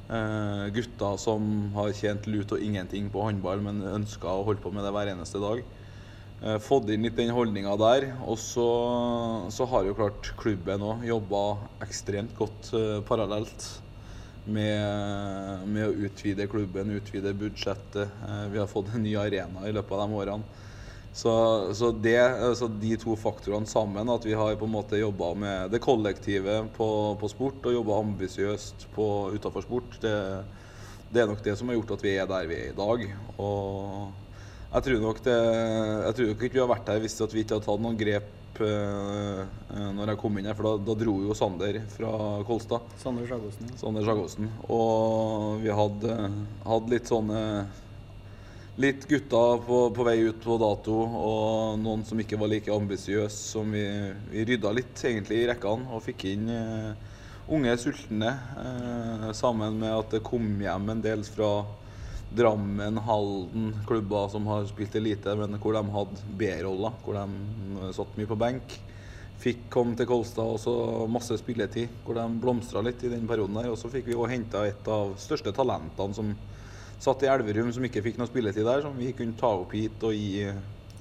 Uh, 0.06 0.68
gutter 0.70 1.16
som 1.18 1.46
har 1.74 1.90
tjent 1.98 2.28
lut 2.30 2.52
og 2.54 2.62
ingenting 2.62 3.08
på 3.10 3.24
håndball, 3.26 3.58
men 3.64 3.82
ønska 3.90 4.30
å 4.30 4.44
holde 4.46 4.62
på 4.62 4.70
med 4.70 4.86
det 4.86 4.92
hver 4.94 5.10
eneste 5.10 5.40
dag. 5.42 5.64
Uh, 6.38 6.58
fått 6.62 6.92
inn 6.94 7.02
litt 7.02 7.16
den 7.18 7.32
holdninga 7.34 7.72
der. 7.80 8.06
Og 8.22 8.38
så, 8.38 8.66
så, 9.50 9.66
har 9.72 9.88
jo 9.88 9.96
klart 9.98 10.30
klubben 10.38 10.84
òg 10.86 11.02
jobba 11.08 11.42
ekstremt 11.88 12.36
godt 12.38 12.70
uh, 12.76 13.00
parallelt 13.08 13.66
med, 14.46 15.66
med, 15.66 15.88
å 15.88 16.06
utvide 16.06 16.46
klubben, 16.46 16.94
utvide 16.94 17.34
budsjettet. 17.34 18.12
vi 18.52 18.60
har 18.62 18.70
fått 18.70 18.92
en 18.94 19.02
ny 19.02 19.16
arena 19.18 19.66
i 19.66 19.74
løpet 19.74 19.96
av 19.96 20.04
de 20.04 20.20
årene. 20.20 20.65
Så, 21.16 21.32
så 21.74 21.90
det, 21.92 22.20
så, 22.58 22.68
de 22.68 22.96
to 23.00 23.14
faktorene 23.16 23.64
sammen, 23.66 24.08
at 24.12 24.24
vi 24.28 24.34
har 24.36 24.58
på 24.60 24.66
en 24.68 24.74
måte 24.74 24.98
jobba 25.00 25.30
med 25.32 25.70
det 25.72 25.80
kollektive 25.80 26.58
på, 26.76 26.88
på 27.16 27.30
sport 27.32 27.64
og 27.64 27.72
jobba 27.72 28.00
ambisiøst 28.02 28.84
utafor 28.92 29.64
sport, 29.64 29.96
det, 30.02 30.12
det, 31.08 31.22
er 31.22 31.30
nok 31.30 31.40
det 31.46 31.54
som 31.56 31.72
har 31.72 31.78
gjort 31.78 31.94
at 31.96 32.04
vi 32.04 32.12
er 32.20 32.28
der 32.28 32.50
vi 32.50 32.58
er 32.58 32.68
i 32.68 32.76
dag. 32.76 33.06
Og 33.40 34.12
jeg 34.74 34.86
tror 34.88 35.00
nok, 35.06 35.22
det, 35.24 35.38
jeg 35.38 36.18
tror 36.18 36.30
nok 36.34 36.44
ikke 36.44 36.58
vi 36.58 36.64
har 36.66 36.70
vært 36.74 36.92
der 36.92 37.00
hvis 37.06 37.16
vi 37.22 37.46
ikke 37.46 37.56
hadde 37.56 37.68
tatt 37.70 37.84
noen 37.86 37.98
grep 38.04 38.60
uh, 38.60 39.40
når 39.96 40.12
jeg 40.12 40.20
kom 40.20 40.36
inn 40.36 40.50
her, 40.50 40.60
for 40.60 40.68
da, 40.68 40.74
da 40.90 40.98
dro 41.00 41.16
jo 41.24 41.38
Sander 41.40 41.80
fra 41.96 42.12
Kolstad. 42.44 42.92
Sander 43.00 43.32
Sagosen. 43.32 43.72
Sander 43.80 44.04
Sagosen. 44.04 44.52
Og 44.68 45.64
vi 45.64 45.72
hadde, 45.80 46.20
hadde 46.68 46.92
litt 46.92 47.08
sånne 47.08 47.40
litt 48.76 49.06
gutter 49.08 49.60
på, 49.64 49.78
på, 49.90 50.04
vei 50.04 50.18
ut 50.28 50.40
på 50.44 50.56
dato, 50.60 50.96
og 51.00 51.78
noen 51.80 52.04
som 52.04 52.20
ikke 52.20 52.38
var 52.40 52.50
like 52.52 52.72
ambisiøse. 52.72 53.38
Som 53.54 53.72
vi, 53.72 53.86
vi, 54.30 54.44
rydda 54.50 54.72
litt 54.76 55.04
egentlig 55.08 55.42
i 55.42 55.48
rekkene 55.50 55.88
og 55.96 56.04
fikk 56.04 56.26
inn 56.32 56.50
uh, 56.52 56.92
unge 57.52 57.76
sultne. 57.80 58.34
Uh, 58.58 59.30
sammen 59.36 59.80
med 59.80 59.94
at 59.96 60.16
det 60.16 60.24
kom 60.26 60.56
hjem 60.60 60.92
en 60.92 61.04
del 61.04 61.24
fra 61.28 61.50
Drammen, 62.36 62.98
Halden, 63.06 63.70
klubber 63.86 64.26
som 64.28 64.48
har 64.50 64.66
spilt 64.68 64.96
elite, 64.98 65.32
men 65.38 65.56
hvor 65.62 65.76
de 65.76 65.84
hadde 65.94 66.34
B-roller. 66.36 66.98
Hvor 67.04 67.16
de 67.16 67.94
satt 67.96 68.18
mye 68.18 68.28
på 68.28 68.38
benk. 68.40 68.76
Fikk 69.40 69.66
komme 69.72 69.96
til 69.96 70.08
Kolstad 70.08 70.48
og 70.48 70.60
så 70.60 70.74
masse 71.12 71.36
spilletid, 71.38 71.92
hvor 72.04 72.16
de 72.18 72.24
blomstra 72.42 72.82
litt 72.84 73.04
i 73.04 73.12
den 73.12 73.28
perioden 73.28 73.56
der. 73.60 73.70
Og 73.72 73.80
så 73.80 73.88
fikk 73.92 74.10
vi 74.10 74.16
òg 74.18 74.32
henta 74.32 74.66
et 74.68 74.90
av 74.90 75.14
største 75.22 75.52
talentene 75.56 76.16
som 76.16 76.34
satt 77.02 77.22
i 77.24 77.30
Elverum 77.30 77.72
som 77.74 77.84
ikke 77.86 78.02
fikk 78.04 78.20
noe 78.20 78.30
spilletid 78.30 78.66
der, 78.66 78.82
som 78.84 78.96
vi 78.96 79.12
kunne 79.16 79.36
ta 79.38 79.52
opp 79.58 79.74
hit 79.76 80.02
og 80.06 80.14
gi 80.16 80.46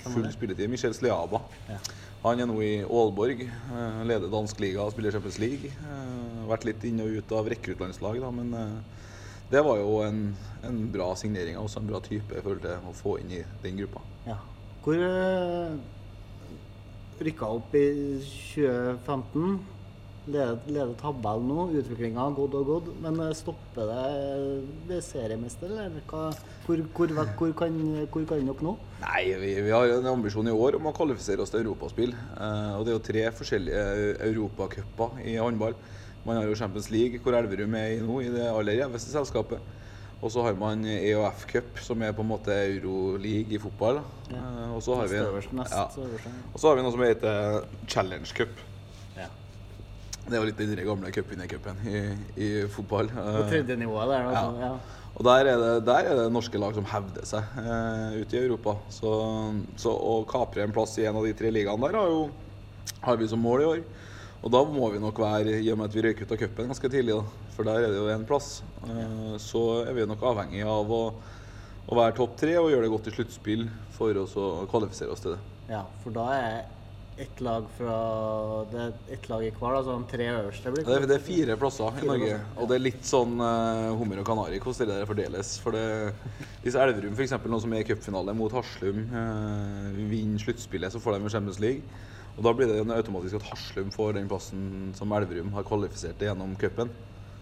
full 0.06 0.28
spilletid. 0.34 0.70
Michel 0.70 0.94
Sliaba. 0.94 1.42
Ja. 1.70 1.80
Han 2.26 2.42
er 2.42 2.48
nå 2.50 2.58
i 2.66 2.74
Aalborg, 2.82 3.42
eh, 3.46 3.98
leder 4.10 4.32
dansk 4.34 4.60
liga 4.64 4.82
og 4.82 4.94
spiller 4.96 5.14
Champions 5.14 5.38
League. 5.38 5.70
Eh, 5.70 6.46
vært 6.50 6.66
litt 6.66 6.84
inn 6.88 7.02
og 7.04 7.20
ut 7.20 7.34
av 7.38 7.50
rekruttlandslag, 7.54 8.18
da, 8.24 8.32
men 8.34 8.54
eh, 8.58 9.04
det 9.52 9.62
var 9.66 9.78
jo 9.78 10.00
en, 10.02 10.24
en 10.66 10.80
bra 10.94 11.12
signering. 11.20 11.60
Også 11.62 11.84
en 11.84 11.92
bra 11.92 12.02
type 12.02 12.34
jeg 12.34 12.46
følte 12.46 12.80
å 12.82 12.96
få 12.98 13.20
inn 13.22 13.36
i 13.38 13.44
den 13.62 13.78
gruppa. 13.84 14.02
Ja. 14.26 14.40
Hvor 14.86 14.98
rykka 17.26 17.48
opp 17.58 17.78
i 17.78 17.86
2015 18.26 19.75
leder, 20.28 20.60
leder 20.68 20.94
tabellen 21.00 21.50
nå. 21.50 21.66
Utviklinga 21.80 22.22
har 22.22 22.36
gått 22.38 22.58
og 22.58 22.70
gått. 22.70 22.90
Men 23.04 23.20
eh, 23.24 23.34
stopper 23.38 23.90
det 23.92 24.06
ved 24.90 25.04
seriemester, 25.06 25.72
eller 25.72 26.02
hva, 26.10 26.28
hvor, 26.66 26.84
hvor, 26.98 27.14
hvor, 27.40 27.54
kan, 27.58 27.78
hvor 28.12 28.28
kan 28.30 28.50
dere 28.50 28.68
nå? 28.68 28.76
Nei, 29.04 29.24
vi, 29.42 29.54
vi, 29.68 29.74
har 29.74 29.96
en 29.98 30.12
ambisjon 30.16 30.50
i 30.50 30.56
år 30.56 30.80
om 30.80 30.90
å 30.90 30.96
kvalifisere 30.96 31.44
oss 31.44 31.54
til 31.54 31.64
europaspill. 31.64 32.16
Eh, 32.16 32.74
og 32.78 32.86
det 32.86 32.94
er 32.94 32.98
jo 32.98 33.06
tre 33.12 33.26
forskjellige 33.40 33.86
europacuper 34.32 35.24
i 35.26 35.38
håndball. 35.42 35.78
Man 36.26 36.40
har 36.40 36.50
jo 36.50 36.58
Champions 36.58 36.90
League, 36.90 37.22
hvor 37.22 37.38
Elverum 37.38 37.76
er 37.78 37.98
i 37.98 38.04
nå, 38.04 38.22
i 38.26 38.32
det 38.34 38.48
aller 38.50 38.80
gjeveste 38.80 39.14
selskapet. 39.14 39.74
Og 40.24 40.32
så 40.32 40.42
har 40.42 40.56
man 40.58 40.86
EOF 40.90 41.44
Cup, 41.52 41.80
som 41.84 42.02
er 42.02 42.14
på 42.16 42.24
en 42.24 42.30
måte 42.32 42.54
Euroleague 42.56 43.58
i 43.58 43.62
fotball. 43.62 44.00
Ja. 44.32 44.42
Eh, 44.42 44.72
og 44.74 44.82
så 44.82 44.96
har 44.98 45.12
vi 45.12 45.20
ja. 45.20 45.28
Har 45.28 46.80
vi 46.80 46.86
noe 46.86 46.96
som 46.96 47.04
heter 47.06 47.68
Challenge 47.86 48.32
Cup. 48.38 48.64
Det 50.26 50.40
var 50.42 50.48
litt 50.50 50.58
den 50.58 50.86
gamle 50.88 51.12
cupvinnercupen 51.14 51.82
i, 51.86 52.00
i 52.42 52.48
fotball. 52.74 53.12
På 53.14 53.44
tredje 53.50 53.76
nivået 53.78 54.10
der, 54.10 54.30
altså. 54.32 54.62
Ja. 54.62 54.70
Ja. 54.72 55.02
Og 55.16 55.24
der 55.24 55.48
er, 55.48 55.60
det, 55.62 55.76
der 55.88 56.10
er 56.10 56.18
det 56.18 56.32
norske 56.34 56.60
lag 56.60 56.74
som 56.76 56.88
hevder 56.92 57.28
seg 57.28 57.60
eh, 57.62 58.18
ute 58.20 58.36
i 58.36 58.42
Europa. 58.42 58.74
Så, 58.92 59.12
så 59.80 59.94
å 59.96 60.18
kapre 60.28 60.66
en 60.66 60.74
plass 60.76 60.98
i 61.00 61.06
en 61.08 61.16
av 61.16 61.24
de 61.24 61.32
tre 61.38 61.54
ligaene 61.56 61.88
der 61.88 61.96
har, 62.02 62.12
jo, 62.12 62.26
har 63.06 63.22
vi 63.22 63.30
som 63.32 63.40
mål 63.40 63.64
i 63.64 63.70
år. 63.70 63.86
Og 64.46 64.52
da 64.54 64.62
må 64.68 64.90
vi 64.94 65.00
nok 65.02 65.22
være, 65.24 65.56
i 65.62 65.72
og 65.72 65.80
med 65.80 65.88
at 65.88 65.96
vi 65.96 66.04
røyk 66.04 66.26
ut 66.26 66.34
av 66.36 66.42
cupen 66.42 66.68
ganske 66.70 66.92
tidlig, 66.92 67.16
da, 67.16 67.48
for 67.56 67.70
der 67.70 67.86
er 67.86 67.94
det 67.94 68.02
jo 68.02 68.12
én 68.14 68.28
plass, 68.28 68.60
eh, 68.86 69.32
så 69.42 69.64
er 69.86 69.96
vi 69.96 70.10
nok 70.10 70.26
avhengig 70.34 70.66
av 70.70 70.92
å, 70.92 71.02
å 71.88 71.98
være 71.98 72.18
topp 72.20 72.36
tre 72.42 72.58
og 72.60 72.70
gjøre 72.74 72.86
det 72.86 72.94
godt 72.98 73.10
i 73.10 73.16
sluttspill 73.16 73.66
for 73.96 74.20
å 74.22 74.28
kvalifisere 74.70 75.16
oss 75.16 75.24
til 75.24 75.38
det. 75.38 75.42
ja, 75.72 75.86
for 76.04 76.14
da 76.14 76.28
er 76.36 76.60
ett 77.18 77.42
lag 77.42 77.68
fra 77.78 77.96
Det 78.72 78.80
er 78.82 79.14
ett 79.16 79.30
lag 79.30 79.46
i 79.46 79.52
hver, 79.56 79.78
altså 79.78 79.94
de 79.96 80.08
tre 80.10 80.26
øverste 80.34 80.72
blir 80.74 80.88
Det 80.88 81.10
det 81.10 81.16
er 81.16 81.24
fire 81.24 81.56
plasser 81.60 82.02
i 82.02 82.08
Norge, 82.08 82.32
plasser, 82.34 82.58
og 82.60 82.70
det 82.70 82.76
er 82.76 82.84
litt 82.84 83.08
sånn 83.08 83.38
uh, 83.40 83.94
hummer 84.00 84.20
og 84.22 84.28
kanari 84.28 84.60
hvordan 84.60 84.90
det 84.90 84.98
der 85.00 85.10
fordeles. 85.10 85.54
For 85.64 85.76
det, 85.76 85.86
hvis 86.64 86.76
Elverum 86.76 87.16
f.eks. 87.16 87.38
nå 87.46 87.62
som 87.64 87.76
er 87.76 87.86
i 87.86 87.88
cupfinale 87.88 88.36
mot 88.36 88.54
Haslum, 88.56 89.06
uh, 89.14 89.96
vinner 90.12 90.44
sluttspillet, 90.44 90.92
så 90.92 91.02
får 91.04 91.18
de 91.20 91.32
Champions 91.32 91.62
League. 91.64 92.04
Og 92.36 92.44
da 92.44 92.52
blir 92.52 92.68
det 92.68 92.82
automatisk 92.84 93.40
at 93.40 93.50
Haslum 93.54 93.92
får 93.96 94.18
den 94.20 94.28
plassen 94.32 94.94
som 94.98 95.14
Elverum 95.16 95.54
har 95.56 95.68
kvalifisert 95.68 96.20
til 96.20 96.34
gjennom 96.34 96.58
cupen. 96.60 96.92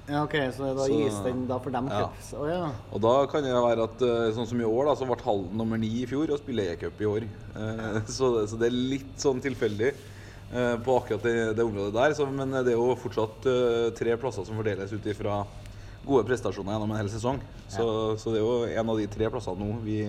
Ja, 0.10 0.24
OK, 0.26 0.34
så 0.52 0.74
da 0.76 0.84
Så- 0.84 0.92
gis 1.00 1.16
den 1.24 1.46
da 1.48 1.58
for 1.60 1.72
dem 1.72 1.88
Ja. 1.88 2.10
Oh, 2.36 2.48
ja. 2.48 2.72
Og 2.92 3.02
da 3.02 3.26
kan 3.26 3.44
det 3.44 3.54
være 3.54 3.84
at 3.84 4.02
eh, 4.02 4.32
sånn 4.36 4.48
som 4.48 4.60
i 4.60 4.64
år, 4.68 4.86
da, 4.86 4.96
så 4.96 5.06
ble 5.08 5.16
Halden 5.24 5.58
nummer 5.58 5.78
ni 5.80 5.88
i 6.02 6.06
fjor 6.06 6.30
og 6.30 6.40
spiller 6.40 6.74
E-cup 6.74 7.00
i 7.00 7.06
år. 7.08 7.24
Eh, 7.56 8.02
så, 8.18 8.34
det, 8.36 8.50
så 8.50 8.60
det 8.60 8.68
er 8.68 8.76
litt 8.76 9.14
sånn 9.18 9.40
tilfeldig 9.40 9.94
eh, 9.94 10.76
på 10.84 10.98
akkurat 11.00 11.24
det, 11.24 11.56
det 11.56 11.64
området 11.64 11.94
der. 11.96 12.14
Så, 12.18 12.28
men 12.28 12.52
det 12.52 12.74
er 12.74 12.76
jo 12.76 12.96
fortsatt 13.00 13.48
eh, 13.48 13.92
tre 13.96 14.18
plasser 14.20 14.44
som 14.44 14.60
fordeles 14.60 14.92
ut 14.92 15.06
ifra 15.08 15.46
gode 16.04 16.26
prestasjoner 16.28 16.76
gjennom 16.76 16.92
en 16.92 17.00
hel 17.00 17.10
sesong. 17.14 17.40
Så, 17.72 17.86
så 18.20 18.34
det 18.34 18.42
er 18.42 18.44
jo 18.44 18.82
en 18.82 18.90
av 18.92 19.00
de 19.00 19.08
tre 19.08 19.30
plassene 19.32 19.64
nå 19.64 19.78
vi 19.86 20.02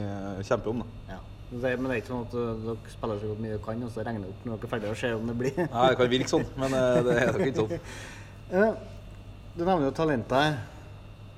kjemper 0.42 0.72
om. 0.74 0.82
Da. 0.82 1.14
ja. 1.14 1.20
Det, 1.54 1.70
men 1.78 1.86
det 1.86 1.92
er 1.92 2.00
ikke 2.00 2.10
sånn 2.10 2.24
at 2.24 2.32
dere 2.34 2.90
spiller 2.90 3.18
så 3.20 3.28
godt 3.30 3.42
mye 3.44 3.52
dere 3.52 3.62
kan, 3.62 3.82
og 3.86 3.90
så 3.94 4.02
regner 4.02 4.24
dere 4.24 4.32
opp 4.32 4.46
når 4.48 4.56
dere 4.56 4.66
er 4.66 4.72
ferdige 4.72 4.90
og 4.90 4.98
ser 4.98 5.14
om 5.14 5.28
det 5.30 5.34
blir 5.38 5.52
Nei, 5.60 5.84
det 5.92 5.98
kan 6.00 6.08
virke 6.10 6.32
sånn, 6.32 6.46
men 6.58 6.74
det 7.06 7.14
er 7.14 7.30
nok 7.30 7.44
ikke 7.46 7.60
sånn. 7.60 8.74
Eh, 9.54 9.58
Du 9.58 9.64
nevner 9.64 9.86
jo 9.86 9.90
talentet 9.94 10.32
her. 10.32 10.56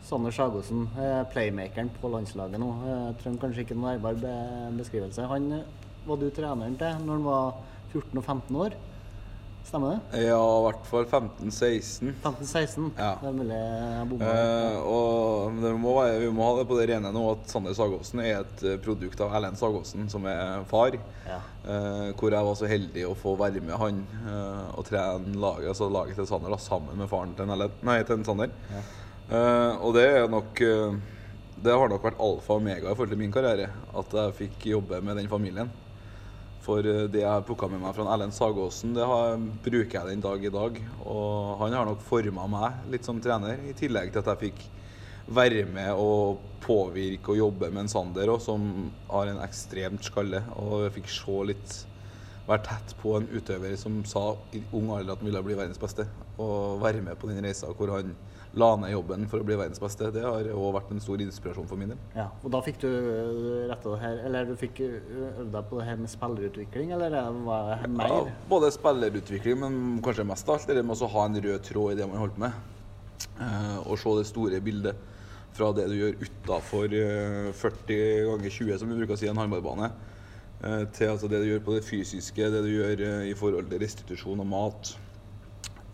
Sander 0.03 0.31
Sagosen, 0.31 0.89
eh, 0.97 1.25
playmakeren 1.33 1.91
på 2.01 2.09
landslaget 2.09 2.59
nå. 2.61 2.71
Eh, 2.87 3.07
Jeg 3.07 3.17
trenger 3.23 3.41
kanskje 3.41 3.61
ikke 3.65 3.75
noen 3.77 4.01
nærmere 4.01 4.73
beskrivelse. 4.77 5.27
Han 5.29 5.53
eh, 5.53 5.65
var 6.07 6.17
du 6.17 6.31
treneren 6.31 6.77
til 6.79 6.95
når 7.05 7.13
han 7.13 7.25
var 7.25 7.55
14 7.93 8.19
og 8.19 8.25
15 8.25 8.57
år. 8.57 8.71
Stemmer 9.67 9.97
det? 9.97 10.21
Ja, 10.29 10.37
i 10.39 10.63
hvert 10.63 10.85
fall 10.87 11.07
15-16. 11.11 12.13
15-16? 12.23 12.85
Ja. 12.95 13.09
Det 13.19 13.27
er 13.27 13.35
mulig 13.35 13.57
jeg 13.57 14.05
bomma. 14.13 14.29
Eh, 14.31 14.77
og 14.87 15.57
det 15.65 15.73
må 15.83 15.95
være, 15.97 16.21
vi 16.23 16.29
må 16.37 16.45
ha 16.47 16.53
det 16.61 16.67
på 16.71 16.77
det 16.79 16.85
rene 16.93 17.11
nå 17.17 17.25
at 17.33 17.51
Sander 17.51 17.75
Sagåsen 17.75 18.23
er 18.23 18.45
et 18.45 18.63
eh, 18.63 18.77
produkt 18.85 19.25
av 19.27 19.35
Erlend 19.35 19.59
Sagåsen, 19.59 20.07
som 20.13 20.29
er 20.31 20.63
far. 20.71 20.95
Ja. 21.27 21.41
Eh, 21.67 22.13
hvor 22.15 22.31
jeg 22.37 22.47
var 22.47 22.59
så 22.61 22.71
heldig 22.71 23.09
å 23.11 23.17
få 23.19 23.35
være 23.41 23.65
med 23.67 23.75
han 23.83 23.99
eh, 24.23 24.69
og 24.79 24.87
trene 24.87 25.35
laget, 25.35 25.73
altså 25.75 25.91
laget 25.91 26.21
til 26.21 26.29
Sander 26.31 26.55
da, 26.55 26.61
sammen 26.63 27.03
med 27.03 27.11
faren 27.11 27.35
til, 27.35 27.49
en 27.49 27.57
Erlend- 27.57 27.83
nei, 27.91 27.99
til 28.07 28.21
en 28.21 28.29
Sander. 28.31 28.55
Ja. 28.71 28.85
Eh, 29.27 29.83
og 29.83 29.97
det 29.99 30.07
er 30.21 30.29
nok 30.31 30.61
eh, 30.63 30.95
Det 31.67 31.73
har 31.75 31.89
nok 31.91 32.05
vært 32.07 32.21
alfa 32.23 32.55
og 32.55 32.61
omega 32.63 32.87
i 32.87 32.95
forhold 32.95 33.11
til 33.11 33.19
min 33.19 33.33
karriere 33.35 33.67
at 33.99 34.15
jeg 34.15 34.35
fikk 34.45 34.69
jobbe 34.77 35.03
med 35.03 35.19
den 35.19 35.27
familien. 35.33 35.73
For 36.67 36.83
eh, 36.83 37.07
det 37.11 37.23
jeg 37.23 37.31
har 37.31 37.45
plukka 37.47 37.71
med 37.71 37.83
meg 37.83 37.95
fra 37.97 38.09
Erlend 38.13 38.35
Sagåsen, 38.35 38.95
det 38.97 39.07
har, 39.07 39.37
bruker 39.65 40.01
jeg 40.01 40.11
den 40.11 40.25
dag 40.25 40.45
i 40.45 40.53
dag. 40.53 40.81
Og 41.07 41.61
han 41.63 41.77
har 41.79 41.89
nok 41.89 42.03
forma 42.05 42.47
meg 42.51 42.89
litt 42.93 43.07
som 43.07 43.23
trener, 43.23 43.63
i 43.63 43.77
tillegg 43.79 44.11
til 44.13 44.25
at 44.25 44.33
jeg 44.35 44.43
fikk 44.49 44.65
være 45.37 45.65
med 45.67 45.99
og 45.99 46.43
påvirke 46.63 47.33
og 47.33 47.41
jobbe 47.41 47.71
med 47.73 47.85
en 47.85 47.91
Sander 47.91 48.31
også, 48.31 48.53
som 48.53 48.89
har 49.11 49.31
en 49.31 49.43
ekstremt 49.47 50.07
skalle. 50.07 50.43
Og 50.59 50.87
jeg 50.87 50.99
fikk 51.01 51.13
se 51.19 51.43
litt 51.53 51.77
Være 52.47 52.63
tett 52.63 52.93
på 53.01 53.17
en 53.19 53.25
utøver 53.27 53.73
som 53.75 54.05
sa 54.07 54.37
i 54.55 54.61
ung 54.79 54.93
alder 54.95 55.17
at 55.17 55.23
han 55.23 55.27
ville 55.27 55.41
bli 55.43 55.57
verdens 55.59 55.81
beste. 55.83 56.05
Og 56.39 56.79
være 56.79 57.01
med 57.03 57.19
på 57.19 57.27
den 57.27 57.43
reisa 57.43 57.73
hvor 57.75 57.91
han 57.91 58.13
la 58.55 58.69
ned 58.81 58.93
jobben 58.93 59.27
for 59.31 59.43
å 59.43 59.47
bli 59.47 59.57
verdens 59.59 59.81
beste. 59.83 60.11
Det 60.15 60.23
har 60.25 60.51
òg 60.53 60.71
vært 60.77 60.93
en 60.95 61.03
stor 61.03 61.23
inspirasjon 61.25 61.69
for 61.69 61.81
min 61.81 61.93
del. 61.93 62.05
Ja, 62.17 62.29
og 62.43 62.53
da 62.55 62.63
fikk 62.65 62.81
du 62.85 62.89
uh, 62.89 63.67
retta 63.71 63.93
det 63.93 63.99
her 64.05 64.23
Eller 64.29 64.49
du 64.49 64.55
fikk 64.61 64.81
uh, 64.85 64.95
øvd 65.43 65.53
deg 65.57 65.69
på 65.71 65.81
det 65.81 65.89
her 65.89 66.01
med 66.01 66.13
spillerutvikling, 66.13 66.95
eller 66.97 67.19
er 67.21 67.43
var 67.47 67.75
det 67.75 67.91
mer? 67.93 68.15
Ja, 68.15 68.39
både 68.49 68.73
spillerutvikling, 68.75 69.61
men 69.65 70.01
kanskje 70.05 70.29
mest 70.29 70.49
alt 70.55 70.71
det 70.71 70.87
med 70.87 71.05
å 71.05 71.13
ha 71.17 71.27
en 71.29 71.43
rød 71.49 71.69
tråd 71.69 71.93
i 71.95 72.01
det 72.01 72.09
man 72.09 72.23
holder 72.23 72.39
på 72.39 72.47
med. 72.47 72.65
Eh, 73.37 73.79
og 73.85 74.01
se 74.01 74.17
det 74.19 74.27
store 74.29 74.61
bildet 74.65 75.15
fra 75.57 75.71
det 75.77 75.87
du 75.89 75.97
gjør 75.97 76.19
utafor 76.21 76.93
40 77.57 78.29
ganger 78.29 78.53
20, 78.53 78.79
som 78.81 78.91
vi 78.93 78.99
bruker 79.01 79.17
å 79.17 79.21
si 79.21 79.29
en 79.31 79.41
håndballbane, 79.41 79.91
eh, 80.61 80.85
til 80.97 81.13
altså 81.13 81.31
det 81.33 81.43
du 81.43 81.49
gjør 81.51 81.65
på 81.65 81.77
det 81.77 81.85
fysiske, 81.87 82.51
det 82.53 82.63
du 82.65 82.71
gjør 82.73 83.05
eh, 83.09 83.31
i 83.31 83.37
forhold 83.39 83.71
til 83.71 83.83
restitusjon 83.83 84.43
og 84.45 84.51
mat. 84.51 84.93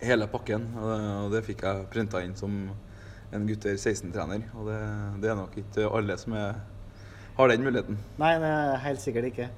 Hele 0.03 0.27
pakken. 0.31 0.67
Eh, 0.77 1.19
og 1.25 1.33
det 1.35 1.45
fikk 1.47 1.63
jeg 1.67 1.89
printa 1.93 2.23
inn 2.25 2.35
som 2.39 2.57
en 3.33 3.45
gutter 3.49 3.77
16-trener. 3.79 4.49
Og 4.59 4.67
det, 4.69 4.79
det 5.23 5.31
er 5.31 5.39
nok 5.39 5.55
ikke 5.63 5.87
alle 5.89 6.17
som 6.21 6.35
er, 6.39 6.59
har 7.37 7.53
den 7.53 7.63
muligheten. 7.65 8.01
Nei, 8.21 8.35
det 8.43 8.51
er 8.51 8.83
helt 8.87 9.05
sikkert 9.05 9.31
ikke. 9.31 9.53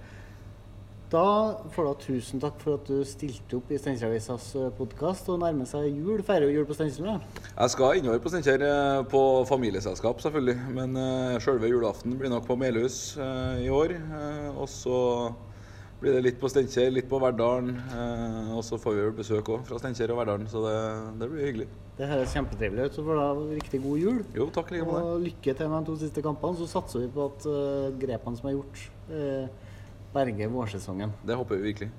Da 1.15 1.25
får 1.71 1.87
du 1.87 2.01
tusen 2.03 2.41
takk 2.43 2.57
for 2.59 2.75
at 2.75 2.89
du 2.89 3.05
stilte 3.07 3.59
opp 3.59 3.69
i 3.71 3.79
Steinkjer-avisas 3.79 4.49
podkast. 4.79 5.29
Og 5.31 5.41
nærmer 5.41 5.69
seg 5.69 5.87
jul. 5.93 6.21
Feirer 6.27 6.49
jo 6.49 6.59
jul 6.59 6.69
på 6.69 6.77
Steinkjer? 6.77 7.25
Jeg 7.49 7.75
skal 7.75 8.01
innover 8.01 8.21
på 8.21 8.33
Steinkjer 8.33 8.65
eh, 8.67 9.01
på 9.09 9.23
familieselskap, 9.49 10.21
selvfølgelig. 10.25 10.57
Men 10.77 10.99
uh, 10.99 11.41
sjølve 11.45 11.71
julaften 11.71 12.19
blir 12.21 12.33
nok 12.33 12.49
på 12.49 12.59
Melhus 12.59 12.99
uh, 13.17 13.57
i 13.63 13.71
år. 13.73 13.95
Uh, 14.11 14.51
og 14.59 14.69
så 14.69 14.99
blir 16.05 16.19
det 16.19 16.23
litt 16.27 16.37
på 16.41 16.51
Steinkjer, 16.53 16.93
litt 16.93 17.09
på 17.09 17.19
Verdalen. 17.23 17.79
eh, 17.97 18.53
og 18.55 18.63
så 18.67 18.79
får 18.81 18.95
vi 18.95 19.03
vel 19.07 19.17
besøk 19.17 19.51
òg 19.57 19.65
fra 19.69 19.81
Steinkjer 19.81 20.13
og 20.13 20.21
Verdalen, 20.21 20.47
så 20.51 20.63
det, 20.67 20.77
det 21.23 21.31
blir 21.33 21.49
hyggelig. 21.49 21.69
Det 21.99 22.09
høres 22.11 22.35
kjempetrivelig 22.35 22.89
ut. 22.89 22.97
Så 22.97 23.05
får 23.07 23.17
du 23.17 23.23
ha 23.23 23.33
riktig 23.55 23.81
god 23.85 24.01
jul. 24.03 24.23
Jo, 24.37 24.49
takk 24.55 24.73
like 24.75 24.87
måte. 24.89 25.03
Og 25.03 25.27
lykke 25.29 25.55
til 25.55 25.71
med 25.71 25.77
de 25.79 25.91
to 25.91 25.99
siste 26.01 26.25
kampene. 26.27 26.59
Så 26.59 26.67
satser 26.71 27.05
vi 27.05 27.11
på 27.15 27.29
at 27.31 27.47
uh, 27.47 27.93
grepene 28.03 28.41
som 28.41 28.51
er 28.51 28.57
gjort, 28.57 28.83
uh, 29.13 29.77
berger 30.15 30.51
vårsesongen. 30.51 31.15
Det 31.23 31.39
håper 31.39 31.61
vi 31.61 31.71
virkelig. 31.71 31.93